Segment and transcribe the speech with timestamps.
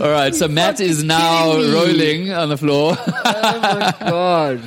[0.00, 2.96] All right, so Matt is now rolling on the floor.
[3.06, 4.60] oh my god.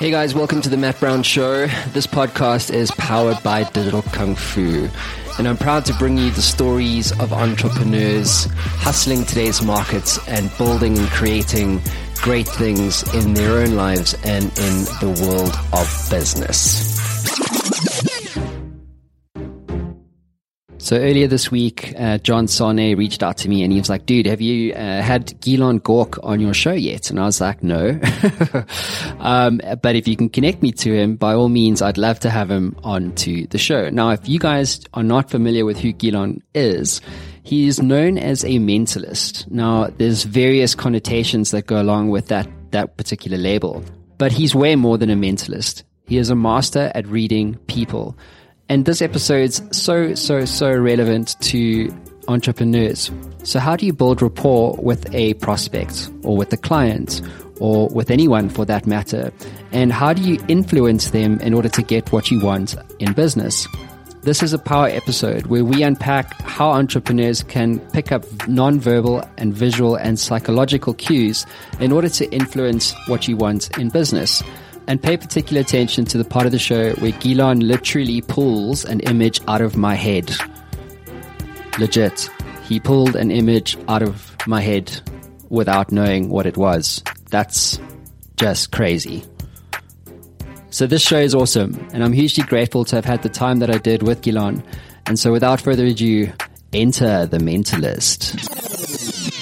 [0.00, 1.66] Hey guys, welcome to the Matt Brown Show.
[1.92, 4.88] This podcast is powered by Digital Kung Fu.
[5.38, 10.98] And I'm proud to bring you the stories of entrepreneurs hustling today's markets and building
[10.98, 11.80] and creating
[12.16, 16.94] great things in their own lives and in the world of business.
[20.84, 24.04] So earlier this week, uh, John Sane reached out to me and he was like,
[24.04, 27.08] dude, have you uh, had Gilan Gork on your show yet?
[27.08, 27.98] And I was like, no.
[29.18, 32.28] um, but if you can connect me to him, by all means, I'd love to
[32.28, 33.88] have him on to the show.
[33.88, 37.00] Now, if you guys are not familiar with who Gilan is,
[37.44, 39.50] he is known as a mentalist.
[39.50, 43.82] Now, there's various connotations that go along with that, that particular label,
[44.18, 45.82] but he's way more than a mentalist.
[46.06, 48.18] He is a master at reading people.
[48.68, 51.94] And this episode's so, so, so relevant to
[52.28, 53.10] entrepreneurs.
[53.42, 57.20] So, how do you build rapport with a prospect or with a client
[57.60, 59.32] or with anyone for that matter?
[59.72, 63.68] And how do you influence them in order to get what you want in business?
[64.22, 69.52] This is a power episode where we unpack how entrepreneurs can pick up nonverbal and
[69.52, 71.44] visual and psychological cues
[71.78, 74.42] in order to influence what you want in business
[74.86, 79.00] and pay particular attention to the part of the show where Gilan literally pulls an
[79.00, 80.34] image out of my head.
[81.78, 82.30] Legit.
[82.64, 85.00] He pulled an image out of my head
[85.48, 87.02] without knowing what it was.
[87.30, 87.78] That's
[88.36, 89.24] just crazy.
[90.70, 93.70] So this show is awesome, and I'm hugely grateful to have had the time that
[93.70, 94.64] I did with Gilan.
[95.06, 96.32] And so without further ado,
[96.72, 99.33] enter the mentalist.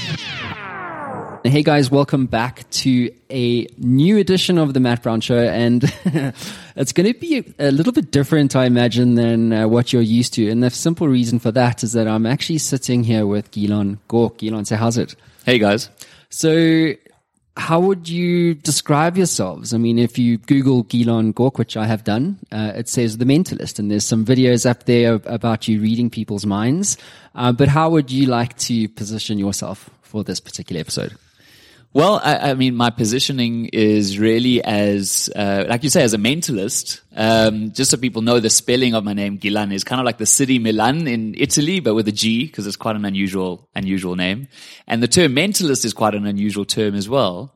[1.44, 5.82] Hey guys, welcome back to a new edition of the Matt Brown Show, and
[6.76, 10.34] it's going to be a little bit different, I imagine, than uh, what you're used
[10.34, 10.48] to.
[10.48, 14.38] And the simple reason for that is that I'm actually sitting here with Gilan Gork.
[14.38, 15.16] Gilan, say how's it?
[15.44, 15.90] Hey guys.
[16.30, 16.92] So,
[17.56, 19.74] how would you describe yourselves?
[19.74, 23.24] I mean, if you Google Gilan Gork, which I have done, uh, it says the
[23.24, 26.98] mentalist, and there's some videos up there about you reading people's minds.
[27.34, 31.16] Uh, but how would you like to position yourself for this particular episode?
[31.94, 36.18] Well, I, I, mean, my positioning is really as, uh, like you say, as a
[36.18, 37.02] mentalist.
[37.14, 40.16] Um, just so people know, the spelling of my name, Gilan, is kind of like
[40.16, 44.16] the city Milan in Italy, but with a G, because it's quite an unusual, unusual
[44.16, 44.48] name.
[44.86, 47.54] And the term mentalist is quite an unusual term as well.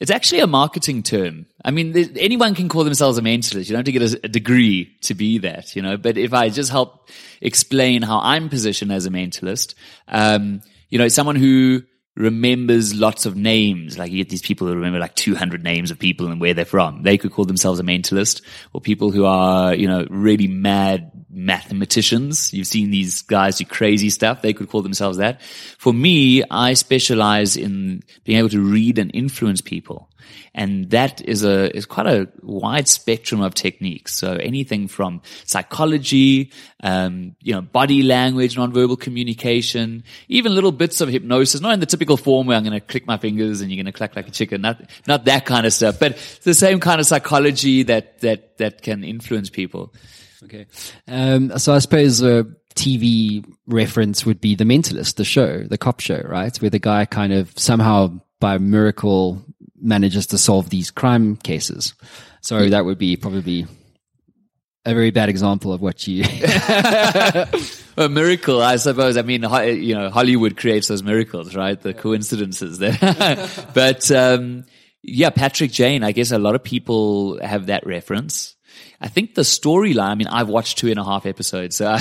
[0.00, 1.46] It's actually a marketing term.
[1.64, 3.68] I mean, anyone can call themselves a mentalist.
[3.68, 5.96] You don't have to get a, a degree to be that, you know.
[5.96, 7.08] But if I just help
[7.40, 9.74] explain how I'm positioned as a mentalist,
[10.08, 10.60] um,
[10.90, 11.82] you know, someone who
[12.18, 13.96] remembers lots of names.
[13.96, 16.64] Like you get these people who remember like 200 names of people and where they're
[16.64, 17.02] from.
[17.02, 18.42] They could call themselves a mentalist
[18.72, 22.52] or people who are, you know, really mad mathematicians.
[22.52, 24.42] You've seen these guys do crazy stuff.
[24.42, 25.40] They could call themselves that.
[25.78, 30.07] For me, I specialize in being able to read and influence people.
[30.54, 34.14] And that is a, is quite a wide spectrum of techniques.
[34.14, 36.52] So anything from psychology,
[36.82, 41.86] um, you know, body language, nonverbal communication, even little bits of hypnosis, not in the
[41.86, 44.28] typical form where I'm going to click my fingers and you're going to clack like
[44.28, 48.20] a chicken, not, not that kind of stuff, but the same kind of psychology that,
[48.20, 49.92] that, that can influence people.
[50.44, 50.66] Okay.
[51.06, 56.00] Um, so I suppose a TV reference would be The Mentalist, the show, the cop
[56.00, 56.56] show, right?
[56.58, 59.42] Where the guy kind of somehow by miracle
[59.80, 61.94] manages to solve these crime cases.
[62.40, 63.66] So that would be probably
[64.84, 66.24] a very bad example of what you.
[67.96, 69.16] a miracle, I suppose.
[69.16, 71.80] I mean, you know, Hollywood creates those miracles, right?
[71.80, 72.96] The coincidences there.
[73.74, 74.64] but, um,
[75.02, 78.56] yeah, Patrick Jane, I guess a lot of people have that reference.
[79.00, 81.76] I think the storyline, I mean, I've watched two and a half episodes.
[81.76, 81.86] So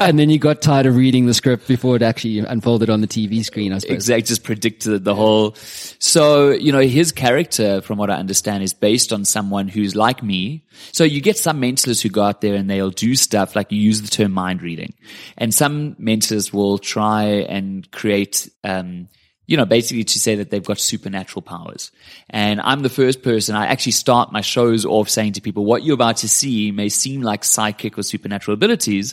[0.00, 3.06] and then you got tired of reading the script before it actually unfolded on the
[3.06, 3.96] TV screen, I suppose.
[3.96, 5.54] Exactly, just predicted the whole.
[5.56, 10.22] So, you know, his character, from what I understand, is based on someone who's like
[10.22, 10.64] me.
[10.92, 13.78] So you get some mentalists who go out there and they'll do stuff like you
[13.78, 14.94] use the term mind reading.
[15.36, 19.08] And some mentors will try and create, um,
[19.50, 21.90] you know, basically to say that they've got supernatural powers.
[22.30, 25.82] And I'm the first person, I actually start my shows off saying to people, what
[25.82, 29.12] you're about to see may seem like psychic or supernatural abilities,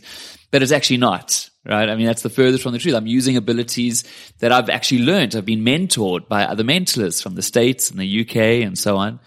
[0.51, 1.89] but it's actually not, right?
[1.89, 2.93] I mean, that's the furthest from the truth.
[2.93, 4.03] I'm using abilities
[4.37, 5.35] that I've actually learned.
[5.35, 9.19] I've been mentored by other mentalists from the States and the UK and so on.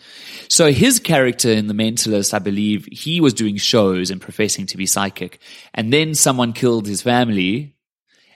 [0.46, 4.76] So his character in The Mentalist, I believe, he was doing shows and professing to
[4.76, 5.40] be psychic.
[5.74, 7.74] And then someone killed his family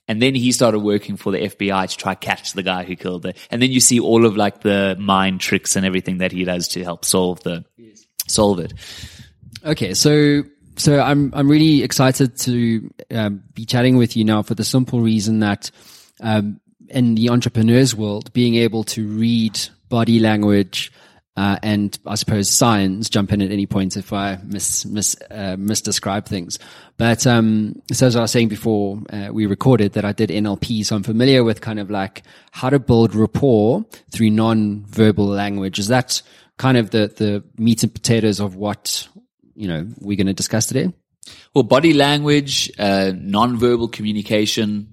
[0.06, 3.24] and then he started working for the FBI to try catch the guy who killed
[3.26, 3.36] it.
[3.50, 6.68] And then you see all of like the mind tricks and everything that he does
[6.68, 8.04] to help solve the yes.
[8.28, 8.74] solve it.
[9.64, 10.42] Okay, so
[10.76, 15.00] so I'm I'm really excited to um, be chatting with you now for the simple
[15.00, 15.70] reason that
[16.20, 19.58] um, in the entrepreneurs world, being able to read
[19.88, 20.92] body language,
[21.36, 25.56] uh, and I suppose signs jump in at any point if I mis, mis, uh,
[25.56, 26.60] misdescribe things.
[26.96, 30.86] But, um, so as I was saying before, uh, we recorded that I did NLP.
[30.86, 32.22] So I'm familiar with kind of like
[32.52, 35.80] how to build rapport through non-verbal language.
[35.80, 36.22] Is that
[36.56, 39.08] kind of the, the meat and potatoes of what,
[39.56, 40.92] you know, we're going to discuss today?
[41.52, 44.92] Well, body language, uh, non-verbal communication,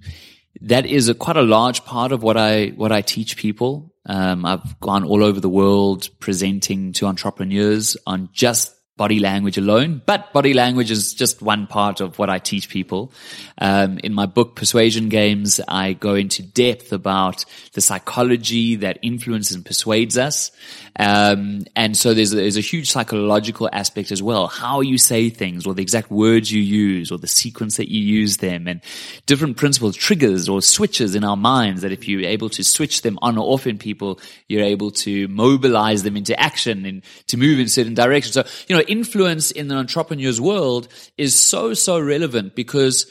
[0.61, 3.90] that is a, quite a large part of what I, what I teach people.
[4.05, 10.01] Um, I've gone all over the world presenting to entrepreneurs on just body language alone,
[10.05, 13.11] but body language is just one part of what I teach people.
[13.57, 19.55] Um, in my book, Persuasion Games, I go into depth about the psychology that influences
[19.55, 20.51] and persuades us.
[20.97, 24.47] Um, and so there's there's a huge psychological aspect as well.
[24.47, 28.01] How you say things or the exact words you use or the sequence that you
[28.01, 28.81] use them and
[29.25, 33.17] different principles, triggers or switches in our minds that if you're able to switch them
[33.21, 37.59] on or off in people, you're able to mobilize them into action and to move
[37.59, 38.33] in certain directions.
[38.33, 40.87] So, you know, influence in the entrepreneur's world
[41.17, 43.09] is so, so relevant because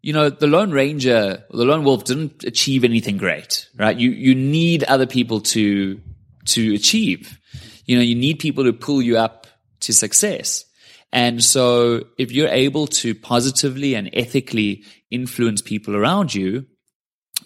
[0.00, 3.96] you know, the Lone Ranger, the Lone Wolf didn't achieve anything great, right?
[3.96, 6.00] You, you need other people to
[6.46, 7.38] to achieve.
[7.84, 9.46] You know, you need people to pull you up
[9.80, 10.64] to success.
[11.12, 16.66] And so if you're able to positively and ethically influence people around you,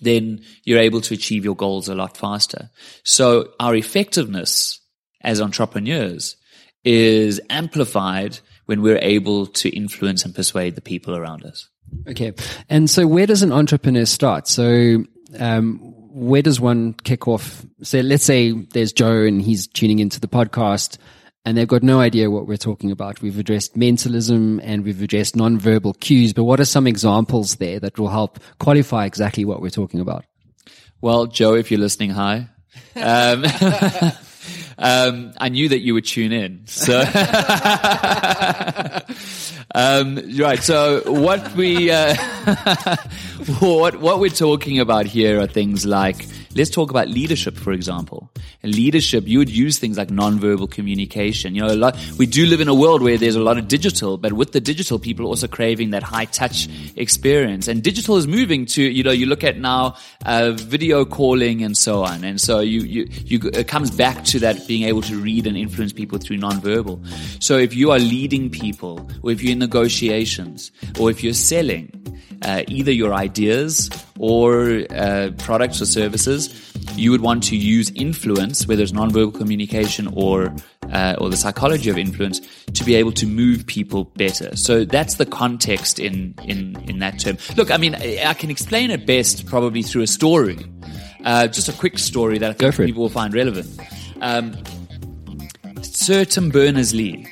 [0.01, 2.71] then you're able to achieve your goals a lot faster.
[3.05, 4.81] So our effectiveness
[5.23, 6.37] as entrepreneurs
[6.85, 11.69] is amplified when we're able to influence and persuade the people around us.
[12.09, 12.33] Okay.
[12.69, 14.49] And so where does an entrepreneur start?
[14.49, 15.05] So,
[15.39, 15.79] um,
[16.15, 17.65] where does one kick off?
[17.83, 20.99] So let's say there's Joe and he's tuning into the podcast
[21.45, 23.23] and they've got no idea what we're talking about.
[23.23, 27.99] We've addressed mentalism and we've addressed nonverbal cues, but what are some examples there that
[27.99, 30.25] will help qualify exactly what we're talking about?
[31.01, 32.49] Well, Joe, if you're listening, hi.
[32.95, 33.45] Um,
[34.83, 36.67] um, I knew that you would tune in.
[36.67, 36.99] So,
[39.75, 40.59] um, right.
[40.61, 42.17] So what we, uh,
[43.61, 48.31] what, what we're talking about here are things like, let's talk about leadership, for example.
[48.63, 51.55] And leadership, you would use things like nonverbal communication.
[51.55, 54.19] You know, lot, we do live in a world where there's a lot of digital,
[54.19, 57.69] but with the digital, people are also craving that high touch experience.
[57.69, 61.77] And digital is moving to, you know, you look at now, uh, video calling and
[61.77, 62.25] so on.
[62.25, 65.57] And so you, you, you, it comes back to that being able to read and
[65.57, 67.05] influence people through nonverbal.
[67.43, 71.91] So if you are leading people, or if you're in negotiations, or if you're selling,
[72.43, 73.89] uh, either your ideas
[74.19, 80.09] or uh, products or services, you would want to use influence, whether it's nonverbal communication
[80.15, 80.55] or
[80.93, 82.41] uh, or the psychology of influence,
[82.75, 84.55] to be able to move people better.
[84.57, 87.39] So that's the context in in in that term.
[87.57, 90.59] Look, I mean, I can explain it best probably through a story.
[91.25, 93.69] Uh, just a quick story that I think people will find relevant.
[94.21, 94.57] Um,
[95.83, 97.27] Sir Tim Berners Lee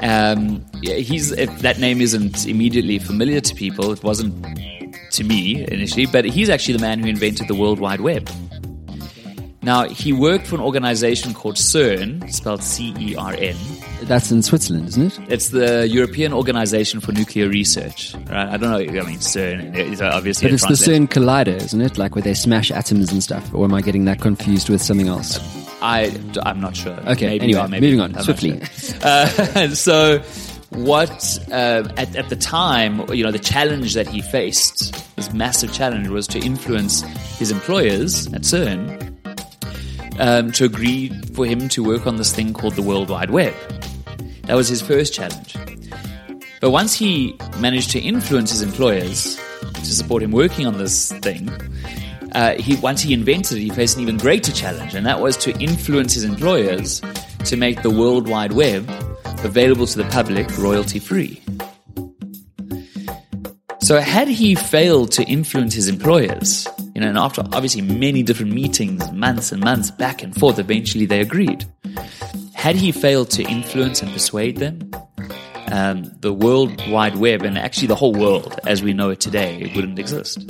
[0.00, 4.32] um, he's if that name isn't immediately familiar to people, it wasn't
[5.12, 8.28] to me initially, but he's actually the man who invented the World Wide Web.
[9.62, 13.56] Now, he worked for an organization called CERN, spelled C E R N.
[14.02, 15.32] That's in Switzerland, isn't it?
[15.32, 18.14] It's the European Organization for Nuclear Research.
[18.30, 18.48] Right?
[18.48, 18.78] I don't know.
[18.78, 20.46] I mean, CERN is obviously.
[20.48, 21.98] But it's the CERN collider, isn't it?
[21.98, 23.52] Like where they smash atoms and stuff.
[23.52, 25.38] Or am I getting that confused with something else?
[25.82, 26.98] I, I'm not sure.
[27.08, 28.64] Okay, maybe anyway, are, maybe moving on I'm swiftly.
[28.64, 28.96] Sure.
[29.02, 30.22] Uh, so,
[30.70, 35.72] what uh, at, at the time, you know, the challenge that he faced, this massive
[35.72, 37.02] challenge, was to influence
[37.38, 39.08] his employers at CERN
[40.18, 43.54] um, to agree for him to work on this thing called the World Wide Web.
[44.42, 45.56] That was his first challenge.
[46.60, 49.36] But once he managed to influence his employers
[49.74, 51.50] to support him working on this thing,
[52.32, 55.36] uh, he once he invented it, he faced an even greater challenge, and that was
[55.38, 57.00] to influence his employers
[57.44, 58.86] to make the World Wide Web
[59.44, 61.42] available to the public royalty free.
[63.80, 68.52] So had he failed to influence his employers, you know, and after obviously many different
[68.52, 71.64] meetings, months and months back and forth, eventually they agreed.
[72.54, 74.90] Had he failed to influence and persuade them,
[75.72, 79.58] um, the World Wide Web and actually the whole world as we know it today,
[79.58, 80.44] it wouldn't exist.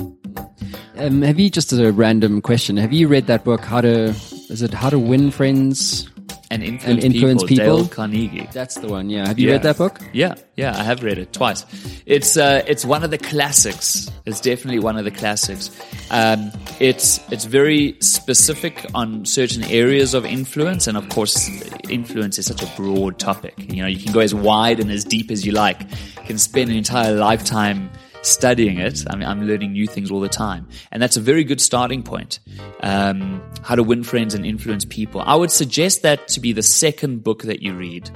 [0.97, 2.75] Um, have you just a random question?
[2.77, 3.61] Have you read that book?
[3.61, 4.09] How to
[4.49, 6.09] is it How to Win Friends
[6.51, 7.77] and Influence, and influence people, people?
[7.77, 8.47] Dale Carnegie.
[8.51, 9.09] That's the one.
[9.09, 9.27] Yeah.
[9.27, 9.53] Have you yeah.
[9.53, 9.99] read that book?
[10.13, 11.65] Yeah, yeah, I have read it twice.
[12.05, 14.09] It's uh, it's one of the classics.
[14.25, 15.69] It's definitely one of the classics.
[16.09, 21.49] Um, it's it's very specific on certain areas of influence, and of course,
[21.87, 23.53] influence is such a broad topic.
[23.57, 25.81] You know, you can go as wide and as deep as you like.
[25.81, 29.03] You can spend an entire lifetime studying it.
[29.09, 30.67] I mean, I'm learning new things all the time.
[30.91, 32.39] And that's a very good starting point.
[32.81, 35.21] Um, how to win friends and influence people.
[35.21, 38.09] I would suggest that to be the second book that you read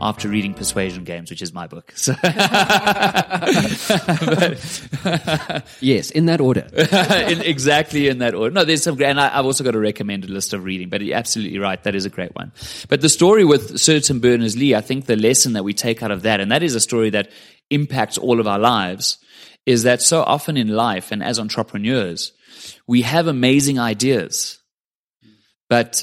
[0.00, 1.92] after reading Persuasion Games, which is my book.
[2.00, 2.12] So
[5.80, 6.66] yes, in that order.
[7.30, 8.52] in, exactly in that order.
[8.52, 11.16] No, there's some, and I, have also got a recommended list of reading, but you're
[11.16, 11.82] absolutely right.
[11.82, 12.52] That is a great one.
[12.88, 16.10] But the story with Sir Tim Berners-Lee, I think the lesson that we take out
[16.10, 17.30] of that, and that is a story that
[17.68, 19.18] impacts all of our lives,
[19.66, 22.32] is that so often in life and as entrepreneurs,
[22.86, 24.58] we have amazing ideas,
[25.68, 26.02] but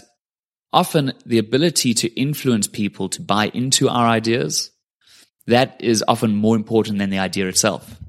[0.72, 4.72] often the ability to influence people to buy into our ideas,
[5.48, 8.00] that is often more important than the idea itself.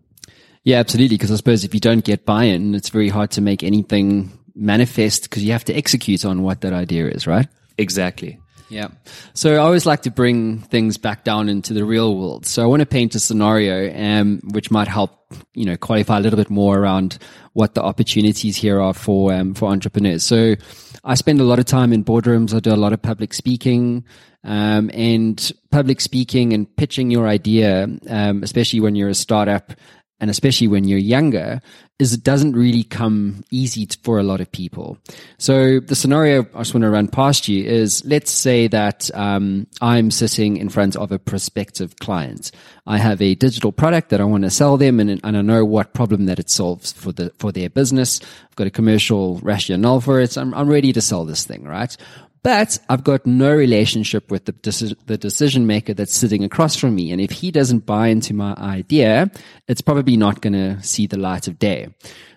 [0.65, 1.17] Yeah, absolutely.
[1.17, 5.23] Because I suppose if you don't get buy-in, it's very hard to make anything manifest
[5.23, 7.49] because you have to execute on what that idea is, right?
[7.79, 8.39] Exactly.
[8.71, 8.89] Yeah.
[9.35, 12.47] So I always like to bring things back down into the real world.
[12.47, 15.11] So I want to paint a scenario, um, which might help,
[15.55, 17.19] you know, qualify a little bit more around
[17.55, 20.23] what the opportunities here are for, um, for entrepreneurs.
[20.23, 20.55] So
[21.03, 22.55] I spend a lot of time in boardrooms.
[22.55, 24.05] I do a lot of public speaking,
[24.45, 29.73] um, and public speaking and pitching your idea, um, especially when you're a startup
[30.21, 31.61] and especially when you're younger,
[31.99, 34.99] is it doesn't really come easy for a lot of people.
[35.39, 39.67] So the scenario I just want to run past you is let's say that um,
[39.81, 42.53] I'm sitting in front of a prospective client.
[42.87, 45.65] I have a digital product that I want to sell them, and, and I know
[45.65, 48.21] what problem that it solves for the for their business.
[48.23, 50.39] I've got a commercial rationale for it.
[50.39, 51.95] I'm, I'm ready to sell this thing, right?
[52.43, 56.95] But I've got no relationship with the, deci- the decision maker that's sitting across from
[56.95, 57.13] me.
[57.13, 59.31] And if he doesn't buy into my idea,
[59.67, 61.89] it's probably not going to see the light of day.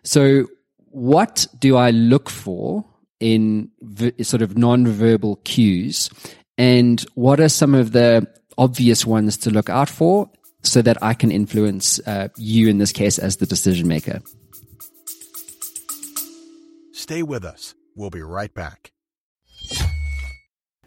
[0.03, 0.48] So
[0.89, 2.86] what do I look for
[3.20, 6.10] in v- sort of non-verbal cues?
[6.58, 8.27] And what are some of the
[8.58, 10.29] obvious ones to look out for
[10.63, 14.22] so that I can influence uh, you in this case as the decision maker?
[16.91, 17.74] Stay with us.
[17.96, 18.91] We'll be right back
[19.70, 20.00] you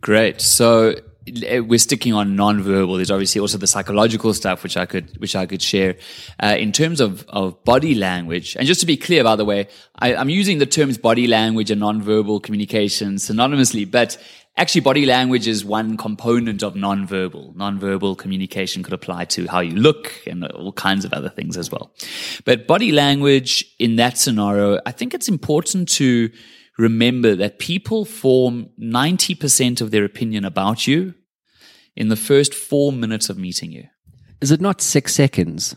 [0.00, 0.40] Great.
[0.40, 0.94] So
[1.42, 2.96] eh, we're sticking on non-verbal.
[2.96, 5.96] There's obviously also the psychological stuff, which I could, which I could share.
[6.42, 9.68] Uh, in terms of, of body language, and just to be clear, by the way,
[9.98, 14.16] I, I'm using the terms body language and non-verbal communication synonymously, but
[14.56, 17.52] actually body language is one component of non-verbal.
[17.56, 21.70] Non-verbal communication could apply to how you look and all kinds of other things as
[21.70, 21.92] well.
[22.44, 26.30] But body language in that scenario, I think it's important to,
[26.80, 31.14] remember that people form 90% of their opinion about you
[31.94, 33.86] in the first four minutes of meeting you.
[34.40, 35.76] Is it not six seconds?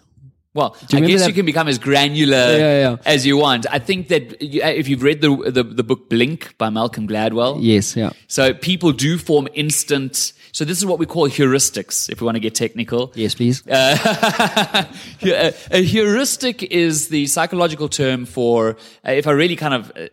[0.53, 1.27] Well, I guess that?
[1.27, 3.65] you can become as granular yeah, yeah, as you want.
[3.71, 7.57] I think that uh, if you've read the, the, the book Blink by Malcolm Gladwell,
[7.59, 8.11] yes, yeah.
[8.27, 10.31] So people do form instant.
[10.53, 13.11] So this is what we call heuristics, if we want to get technical.
[13.15, 13.67] Yes, please.
[13.67, 14.85] Uh,
[15.71, 20.09] a heuristic is the psychological term for, uh, if I really kind of uh,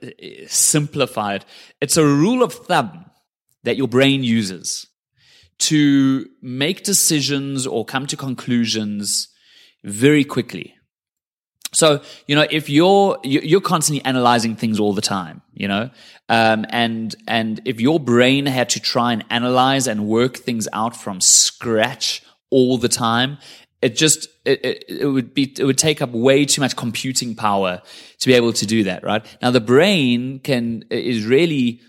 [0.48, 1.44] simplify it,
[1.82, 3.04] it's a rule of thumb
[3.64, 4.86] that your brain uses
[5.58, 9.28] to make decisions or come to conclusions
[9.84, 10.74] very quickly.
[11.72, 15.90] So, you know, if you're, you're constantly analyzing things all the time, you know,
[16.28, 20.96] um, and, and if your brain had to try and analyze and work things out
[20.96, 23.38] from scratch all the time,
[23.82, 27.34] it just, it, it, it would be, it would take up way too much computing
[27.34, 27.80] power
[28.18, 29.24] to be able to do that, right?
[29.40, 31.80] Now, the brain can, is really,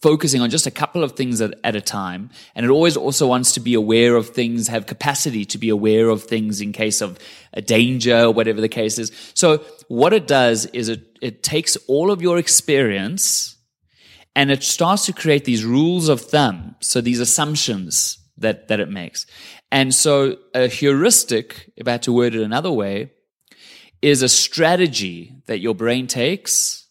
[0.00, 2.30] focusing on just a couple of things at, at, a time.
[2.54, 6.08] And it always also wants to be aware of things, have capacity to be aware
[6.08, 7.18] of things in case of
[7.52, 9.10] a danger or whatever the case is.
[9.34, 13.56] So what it does is it, it takes all of your experience
[14.34, 16.76] and it starts to create these rules of thumb.
[16.80, 19.26] So these assumptions that, that it makes.
[19.72, 23.12] And so a heuristic, if I had to word it another way,
[24.02, 26.86] is a strategy that your brain takes,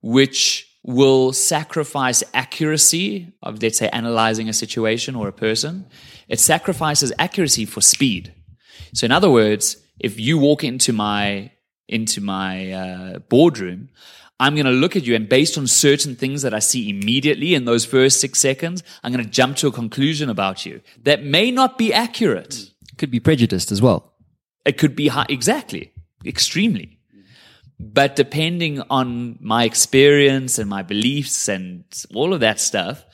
[0.00, 5.86] which will sacrifice accuracy of, let's say, analyzing a situation or a person.
[6.28, 8.34] It sacrifices accuracy for speed.
[8.92, 11.52] So, in other words, if you walk into my
[11.88, 13.90] into my uh, boardroom,
[14.40, 17.54] I'm going to look at you, and based on certain things that I see immediately
[17.54, 21.22] in those first six seconds, I'm going to jump to a conclusion about you that
[21.22, 22.70] may not be accurate.
[22.98, 24.12] Could be prejudiced as well.
[24.64, 25.92] It could be high, exactly,
[26.24, 26.98] extremely.
[27.78, 33.04] But depending on my experience and my beliefs and all of that stuff,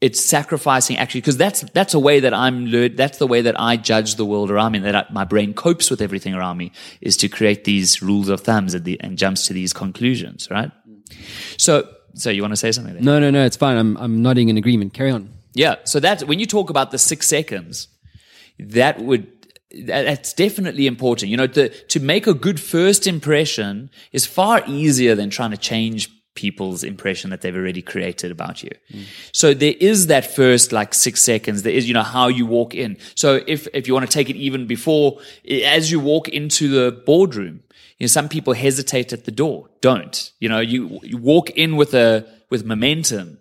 [0.00, 2.96] it's sacrificing actually because that's that's a way that I'm learned.
[2.96, 4.78] That's the way that I judge the world around me.
[4.78, 8.40] That I, my brain copes with everything around me is to create these rules of
[8.40, 10.48] thumbs and, the, and jumps to these conclusions.
[10.50, 10.70] Right.
[11.58, 12.94] So so you want to say something?
[12.94, 13.02] There?
[13.02, 13.44] No, no, no.
[13.44, 13.76] It's fine.
[13.76, 14.94] I'm I'm nodding in agreement.
[14.94, 15.30] Carry on.
[15.52, 15.76] Yeah.
[15.84, 17.88] So that when you talk about the six seconds,
[18.58, 19.39] that would
[19.84, 21.30] that's definitely important.
[21.30, 25.56] You know, to to make a good first impression is far easier than trying to
[25.56, 28.70] change people's impression that they've already created about you.
[28.92, 29.04] Mm.
[29.32, 31.62] So there is that first like six seconds.
[31.62, 32.96] There is, you know, how you walk in.
[33.14, 35.18] So if, if you want to take it even before,
[35.64, 37.62] as you walk into the boardroom,
[37.98, 39.68] you know, some people hesitate at the door.
[39.80, 43.39] Don't, you know, you, you walk in with a, with momentum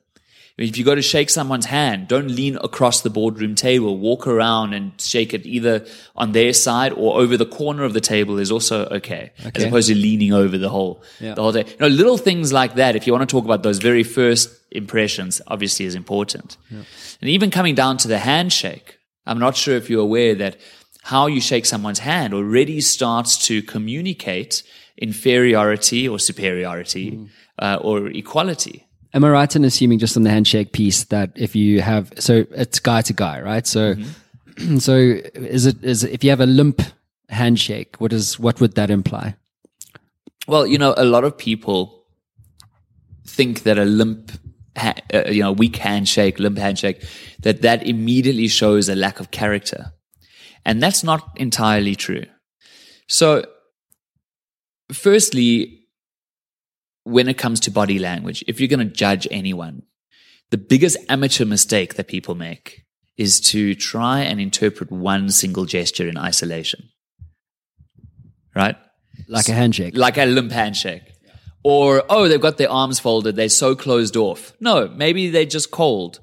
[0.61, 3.97] if you go to shake someone's hand, don't lean across the boardroom table.
[3.97, 5.85] Walk around and shake it either
[6.15, 9.51] on their side or over the corner of the table is also okay, okay.
[9.55, 11.33] as opposed to leaning over the whole yeah.
[11.33, 11.65] the whole day.
[11.65, 12.95] You know, little things like that.
[12.95, 16.57] If you want to talk about those very first impressions, obviously is important.
[16.69, 16.83] Yeah.
[17.21, 20.57] And even coming down to the handshake, I'm not sure if you're aware that
[21.03, 24.63] how you shake someone's hand already starts to communicate
[24.97, 27.29] inferiority or superiority mm.
[27.59, 28.88] uh, or equality.
[29.13, 32.45] Am I right in assuming just on the handshake piece that if you have so
[32.51, 33.65] it's guy to guy, right?
[33.65, 34.77] So mm-hmm.
[34.79, 36.81] so is it is if you have a limp
[37.29, 39.35] handshake, what is what would that imply?
[40.47, 42.05] Well, you know, a lot of people
[43.25, 44.31] think that a limp
[44.75, 44.93] uh,
[45.29, 47.03] you know, weak handshake, limp handshake,
[47.41, 49.91] that that immediately shows a lack of character.
[50.65, 52.25] And that's not entirely true.
[53.07, 53.45] So,
[54.91, 55.78] firstly,
[57.03, 59.83] when it comes to body language, if you're going to judge anyone,
[60.51, 62.85] the biggest amateur mistake that people make
[63.17, 66.89] is to try and interpret one single gesture in isolation.
[68.55, 68.75] Right?
[69.27, 69.95] Like a handshake.
[69.95, 71.03] Like a limp handshake.
[71.63, 73.35] Or, oh, they've got their arms folded.
[73.35, 74.53] They're so closed off.
[74.59, 76.21] No, maybe they're just cold.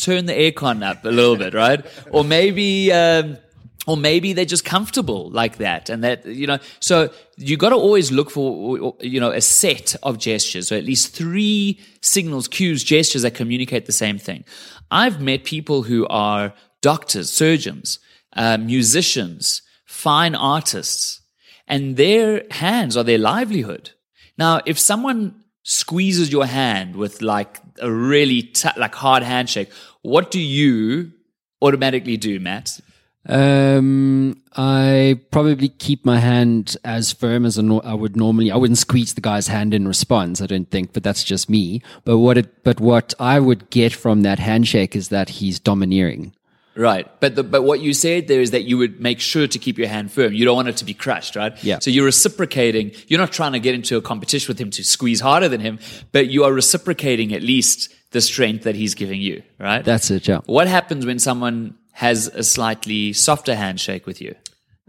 [0.00, 1.84] Turn the aircon up a little bit, right?
[2.10, 3.38] Or maybe, um,
[3.86, 7.76] or maybe they're just comfortable like that and that you know so you got to
[7.76, 10.70] always look for you know a set of gestures.
[10.70, 14.44] Or at least three signals cues gestures that communicate the same thing.
[14.90, 17.98] I've met people who are doctors surgeons
[18.34, 21.20] uh, musicians fine artists
[21.68, 23.90] and their hands are their livelihood.
[24.38, 29.70] Now if someone squeezes your hand with like a really t- like hard handshake
[30.02, 31.12] what do you
[31.60, 32.80] automatically do matt
[33.28, 38.50] um, I probably keep my hand as firm as I would normally.
[38.50, 40.40] I wouldn't squeeze the guy's hand in response.
[40.40, 41.82] I don't think, but that's just me.
[42.04, 46.34] But what it, but what I would get from that handshake is that he's domineering.
[46.74, 47.06] Right.
[47.20, 49.78] But the, but what you said there is that you would make sure to keep
[49.78, 50.32] your hand firm.
[50.32, 51.62] You don't want it to be crushed, right?
[51.62, 51.78] Yeah.
[51.80, 52.92] So you're reciprocating.
[53.08, 55.78] You're not trying to get into a competition with him to squeeze harder than him,
[56.12, 59.84] but you are reciprocating at least the strength that he's giving you, right?
[59.84, 60.40] That's it, yeah.
[60.46, 64.34] What happens when someone has a slightly softer handshake with you?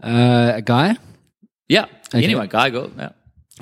[0.02, 0.96] Uh, a guy?
[1.68, 1.86] Yeah.
[2.08, 2.24] Okay.
[2.24, 2.90] Anyway, guy, go.
[2.98, 3.10] Yeah.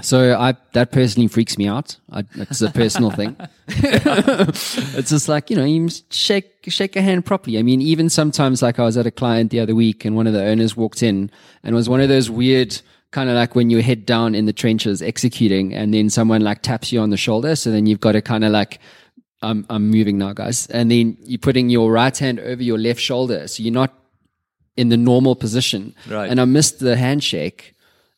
[0.01, 1.99] So I that personally freaks me out.
[2.11, 3.37] I, it's a personal thing.
[3.69, 7.59] it's just like you know, you shake shake a hand properly.
[7.59, 10.27] I mean, even sometimes, like I was at a client the other week, and one
[10.27, 11.31] of the owners walked in,
[11.63, 14.47] and it was one of those weird kind of like when you're head down in
[14.47, 18.01] the trenches executing, and then someone like taps you on the shoulder, so then you've
[18.01, 18.81] got to kind of like
[19.43, 20.67] I'm I'm moving now, guys.
[20.69, 23.93] And then you're putting your right hand over your left shoulder, so you're not
[24.77, 25.95] in the normal position.
[26.09, 26.31] Right.
[26.31, 27.75] And I missed the handshake,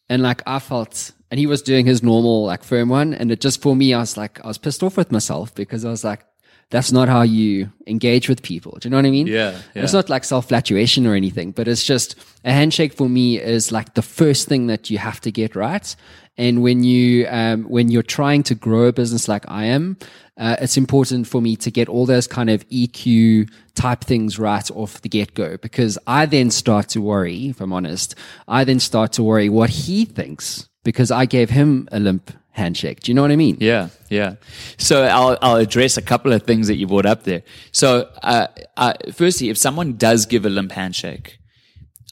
[0.09, 3.41] and like I felt, and he was doing his normal like firm one, and it
[3.41, 6.05] just for me, I was like, I was pissed off with myself because I was
[6.05, 6.25] like,
[6.71, 8.77] that's not how you engage with people.
[8.81, 9.27] Do you know what I mean?
[9.27, 9.61] Yeah.
[9.75, 9.83] yeah.
[9.83, 13.71] It's not like self flatuation or anything, but it's just a handshake for me is
[13.71, 15.95] like the first thing that you have to get right.
[16.37, 19.97] And when you, um, when you're trying to grow a business like I am,
[20.37, 24.69] uh, it's important for me to get all those kind of EQ type things right
[24.73, 28.17] off the get go because I then start to worry, if I'm honest,
[28.49, 33.01] I then start to worry what he thinks because I gave him a limp handshake.
[33.01, 33.57] Do you know what I mean?
[33.61, 34.35] Yeah, yeah.
[34.77, 37.43] So I'll, I'll address a couple of things that you brought up there.
[37.71, 41.39] So, uh, uh, firstly, if someone does give a limp handshake,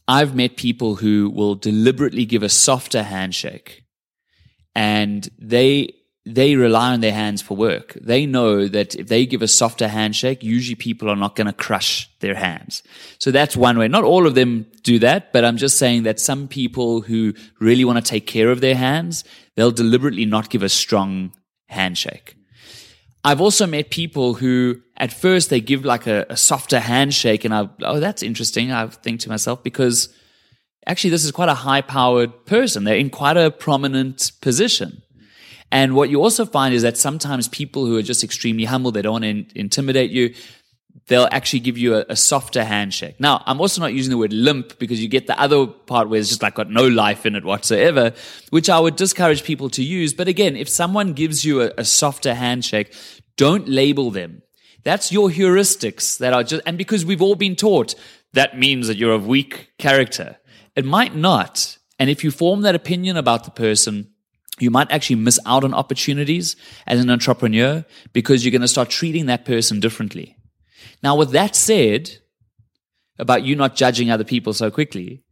[0.07, 3.82] I've met people who will deliberately give a softer handshake
[4.75, 7.99] and they they rely on their hands for work.
[8.01, 11.53] They know that if they give a softer handshake, usually people are not going to
[11.53, 12.85] crush their hands.
[13.19, 13.89] So that's one way.
[13.89, 17.85] Not all of them do that, but I'm just saying that some people who really
[17.85, 19.25] want to take care of their hands,
[19.57, 21.33] they'll deliberately not give a strong
[21.69, 22.37] handshake.
[23.25, 27.55] I've also met people who at first they give like a, a softer handshake and
[27.55, 28.71] I, oh, that's interesting.
[28.71, 30.09] I think to myself because
[30.87, 32.85] actually this is quite a high powered person.
[32.85, 35.03] They're in quite a prominent position.
[35.71, 39.03] And what you also find is that sometimes people who are just extremely humble, they
[39.03, 40.35] don't want to in- intimidate you,
[41.07, 43.19] they'll actually give you a, a, softer handshake.
[43.19, 46.21] Now, I'm also not using the word limp because you get the other part where
[46.21, 48.13] it's just like got no life in it whatsoever,
[48.51, 50.13] which I would discourage people to use.
[50.13, 52.95] But again, if someone gives you a, a softer handshake,
[53.37, 54.43] don't label them.
[54.85, 57.95] That's your heuristics that are just, and because we've all been taught
[58.33, 60.37] that means that you're of weak character.
[60.75, 61.79] It might not.
[61.99, 64.11] And if you form that opinion about the person,
[64.59, 66.57] you might actually miss out on opportunities
[66.87, 70.37] as an entrepreneur because you're going to start treating that person differently.
[71.03, 72.19] Now, with that said,
[73.19, 75.23] about you not judging other people so quickly,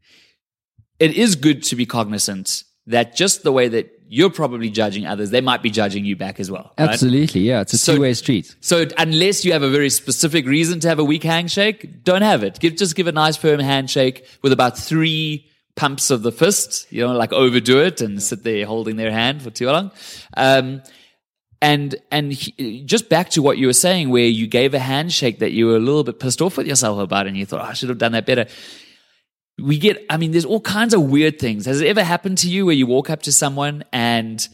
[0.99, 5.31] it is good to be cognizant that just the way that you're probably judging others,
[5.31, 6.73] they might be judging you back as well.
[6.79, 6.91] Right?
[6.91, 7.43] Absolutely.
[7.43, 7.61] Yeah.
[7.61, 8.55] It's a so, two way street.
[8.61, 12.43] So unless you have a very specific reason to have a weak handshake, don't have
[12.43, 12.59] it.
[12.59, 17.07] Give, just give a nice firm handshake with about three pumps of the fist, you
[17.07, 19.93] know, like overdo it and sit there holding their hand for too long.
[20.37, 20.83] Um,
[21.63, 25.39] and and he, just back to what you were saying, where you gave a handshake
[25.41, 27.69] that you were a little bit pissed off with yourself about, and you thought, oh,
[27.69, 28.47] I should have done that better.
[29.61, 31.67] We get, I mean, there's all kinds of weird things.
[31.67, 34.49] Has it ever happened to you where you walk up to someone and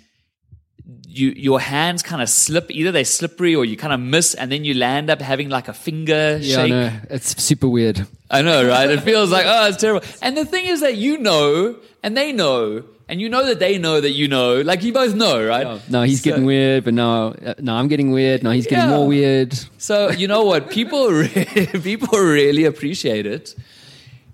[1.17, 4.53] you your hands kind of slip either they're slippery or you kind of miss and
[4.53, 6.71] then you land up having like a finger yeah, shake.
[6.71, 8.07] No, it's super weird.
[8.31, 8.91] I know, right?
[8.91, 10.07] It feels like oh, it's terrible.
[10.23, 13.79] And the thing is that you know and they know and you know that they
[13.79, 14.61] know that you know.
[14.61, 15.65] Like you both know, right?
[15.65, 18.43] No, no he's so, getting weird, but now uh, no, I'm getting weird.
[18.43, 18.97] No, he's getting yeah.
[18.97, 19.59] more weird.
[19.79, 20.71] So you know what?
[20.71, 23.55] People really, people really appreciate it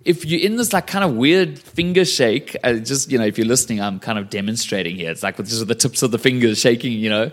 [0.05, 3.39] if you're in this like kind of weird finger shake, uh, just you know, if
[3.39, 5.11] you're listening, I'm kind of demonstrating here.
[5.11, 7.31] It's like with just the tips of the fingers shaking, you know.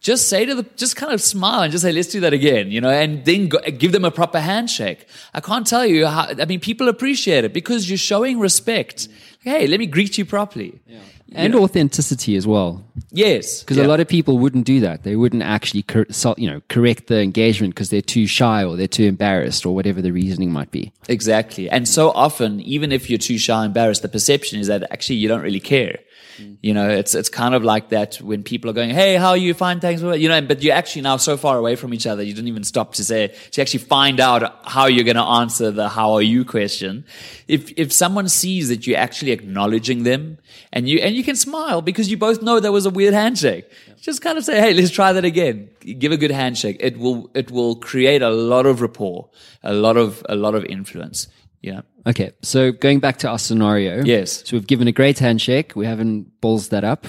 [0.00, 2.72] Just say to the, just kind of smile and just say, let's do that again,
[2.72, 5.06] you know, and then go, give them a proper handshake.
[5.32, 9.06] I can't tell you how, I mean, people appreciate it because you're showing respect.
[9.42, 10.80] Hey, let me greet you properly.
[10.88, 10.98] Yeah
[11.34, 11.62] and know?
[11.62, 12.84] authenticity as well.
[13.10, 13.86] Yes, because yeah.
[13.86, 15.02] a lot of people wouldn't do that.
[15.02, 18.86] They wouldn't actually, cor- you know, correct the engagement because they're too shy or they're
[18.86, 20.92] too embarrassed or whatever the reasoning might be.
[21.08, 24.82] Exactly, and so often, even if you're too shy, and embarrassed, the perception is that
[24.90, 25.98] actually you don't really care.
[26.38, 26.56] Mm.
[26.62, 29.36] You know, it's it's kind of like that when people are going, "Hey, how are
[29.36, 29.54] you?
[29.54, 32.32] Fine, thanks." You know, but you're actually now so far away from each other, you
[32.32, 35.88] didn't even stop to say to actually find out how you're going to answer the
[35.88, 37.04] "How are you?" question.
[37.48, 40.38] If if someone sees that you're actually acknowledging them,
[40.72, 43.66] and you and you can smile because you both know there was a weird handshake,
[43.88, 43.94] yeah.
[44.00, 46.76] just kind of say, "Hey, let's try that again." Give a good handshake.
[46.80, 49.28] It will it will create a lot of rapport,
[49.62, 51.28] a lot of a lot of influence.
[51.62, 51.82] Yeah.
[52.06, 52.32] Okay.
[52.42, 54.04] So going back to our scenario.
[54.04, 54.42] Yes.
[54.46, 55.76] So we've given a great handshake.
[55.76, 57.06] We haven't balls that up.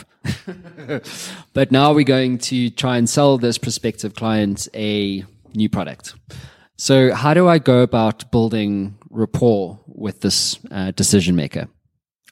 [1.53, 6.15] but now we're going to try and sell this prospective client a new product.
[6.77, 11.67] So how do I go about building rapport with this uh, decision maker?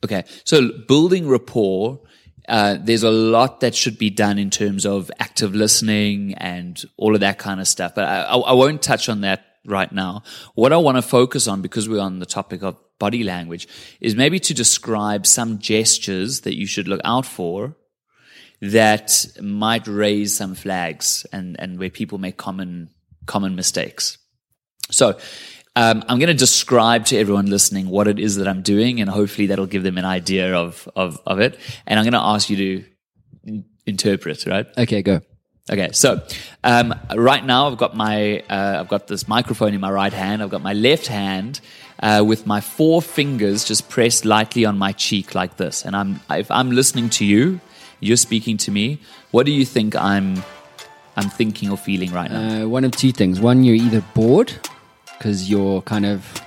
[0.04, 0.24] Okay.
[0.46, 2.00] So building rapport,
[2.48, 7.14] uh, there's a lot that should be done in terms of active listening and all
[7.14, 7.96] of that kind of stuff.
[7.96, 10.24] But I, I won't touch on that right now.
[10.56, 13.68] What I want to focus on, because we're on the topic of body language,
[14.00, 17.76] is maybe to describe some gestures that you should look out for
[18.62, 22.90] that might raise some flags and, and where people make common,
[23.26, 24.18] common mistakes.
[24.92, 25.18] So,
[25.76, 29.10] um, I'm going to describe to everyone listening what it is that I'm doing, and
[29.10, 31.58] hopefully that'll give them an idea of, of, of it.
[31.88, 34.68] And I'm going to ask you to interpret, right?
[34.78, 35.22] Okay, go.
[35.72, 36.22] Okay, so
[36.64, 40.42] um, right now I've got my uh, I've got this microphone in my right hand.
[40.44, 41.62] I've got my left hand
[42.02, 45.86] uh, with my four fingers just pressed lightly on my cheek like this.
[45.86, 47.62] And I'm if I'm listening to you,
[48.00, 49.00] you're speaking to me.
[49.30, 50.44] What do you think I'm
[51.16, 52.64] I'm thinking or feeling right now?
[52.64, 53.40] Uh, one of two things.
[53.40, 54.52] One, you're either bored
[55.22, 56.42] because you're kind of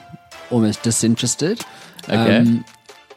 [0.51, 1.65] almost disinterested.
[2.09, 2.39] Okay.
[2.39, 2.65] Um,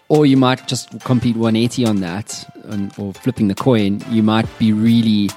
[0.08, 4.02] or you might just complete 180 on that, and, or flipping the coin.
[4.10, 5.32] You might be really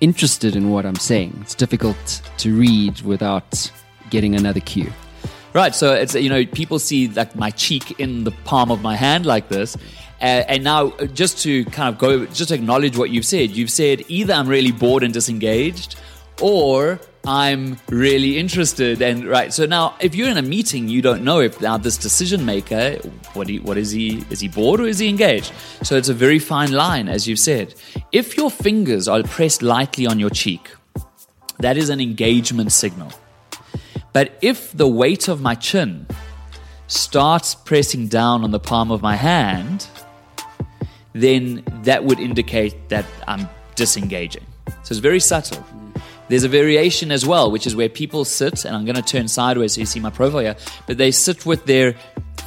[0.00, 1.36] interested in what I'm saying.
[1.42, 3.70] It's difficult to read without
[4.08, 4.90] getting another cue.
[5.52, 5.74] Right.
[5.74, 9.26] So it's you know people see like my cheek in the palm of my hand
[9.26, 9.76] like this.
[10.20, 13.50] Uh, and now, uh, just to kind of go, just acknowledge what you've said.
[13.50, 15.96] You've said either I'm really bored and disengaged,
[16.40, 19.00] or I'm really interested.
[19.00, 21.96] And right, so now if you're in a meeting, you don't know if now this
[21.96, 22.94] decision maker,
[23.34, 24.24] what he, what is he?
[24.30, 25.52] Is he bored or is he engaged?
[25.82, 27.74] So it's a very fine line, as you've said.
[28.10, 30.70] If your fingers are pressed lightly on your cheek,
[31.60, 33.12] that is an engagement signal.
[34.12, 36.06] But if the weight of my chin
[36.88, 39.86] starts pressing down on the palm of my hand,
[41.12, 44.44] then that would indicate that I'm disengaging.
[44.66, 45.64] So it's very subtle.
[46.28, 49.28] There's a variation as well, which is where people sit, and I'm going to turn
[49.28, 50.56] sideways so you see my profile here,
[50.86, 51.94] but they sit with their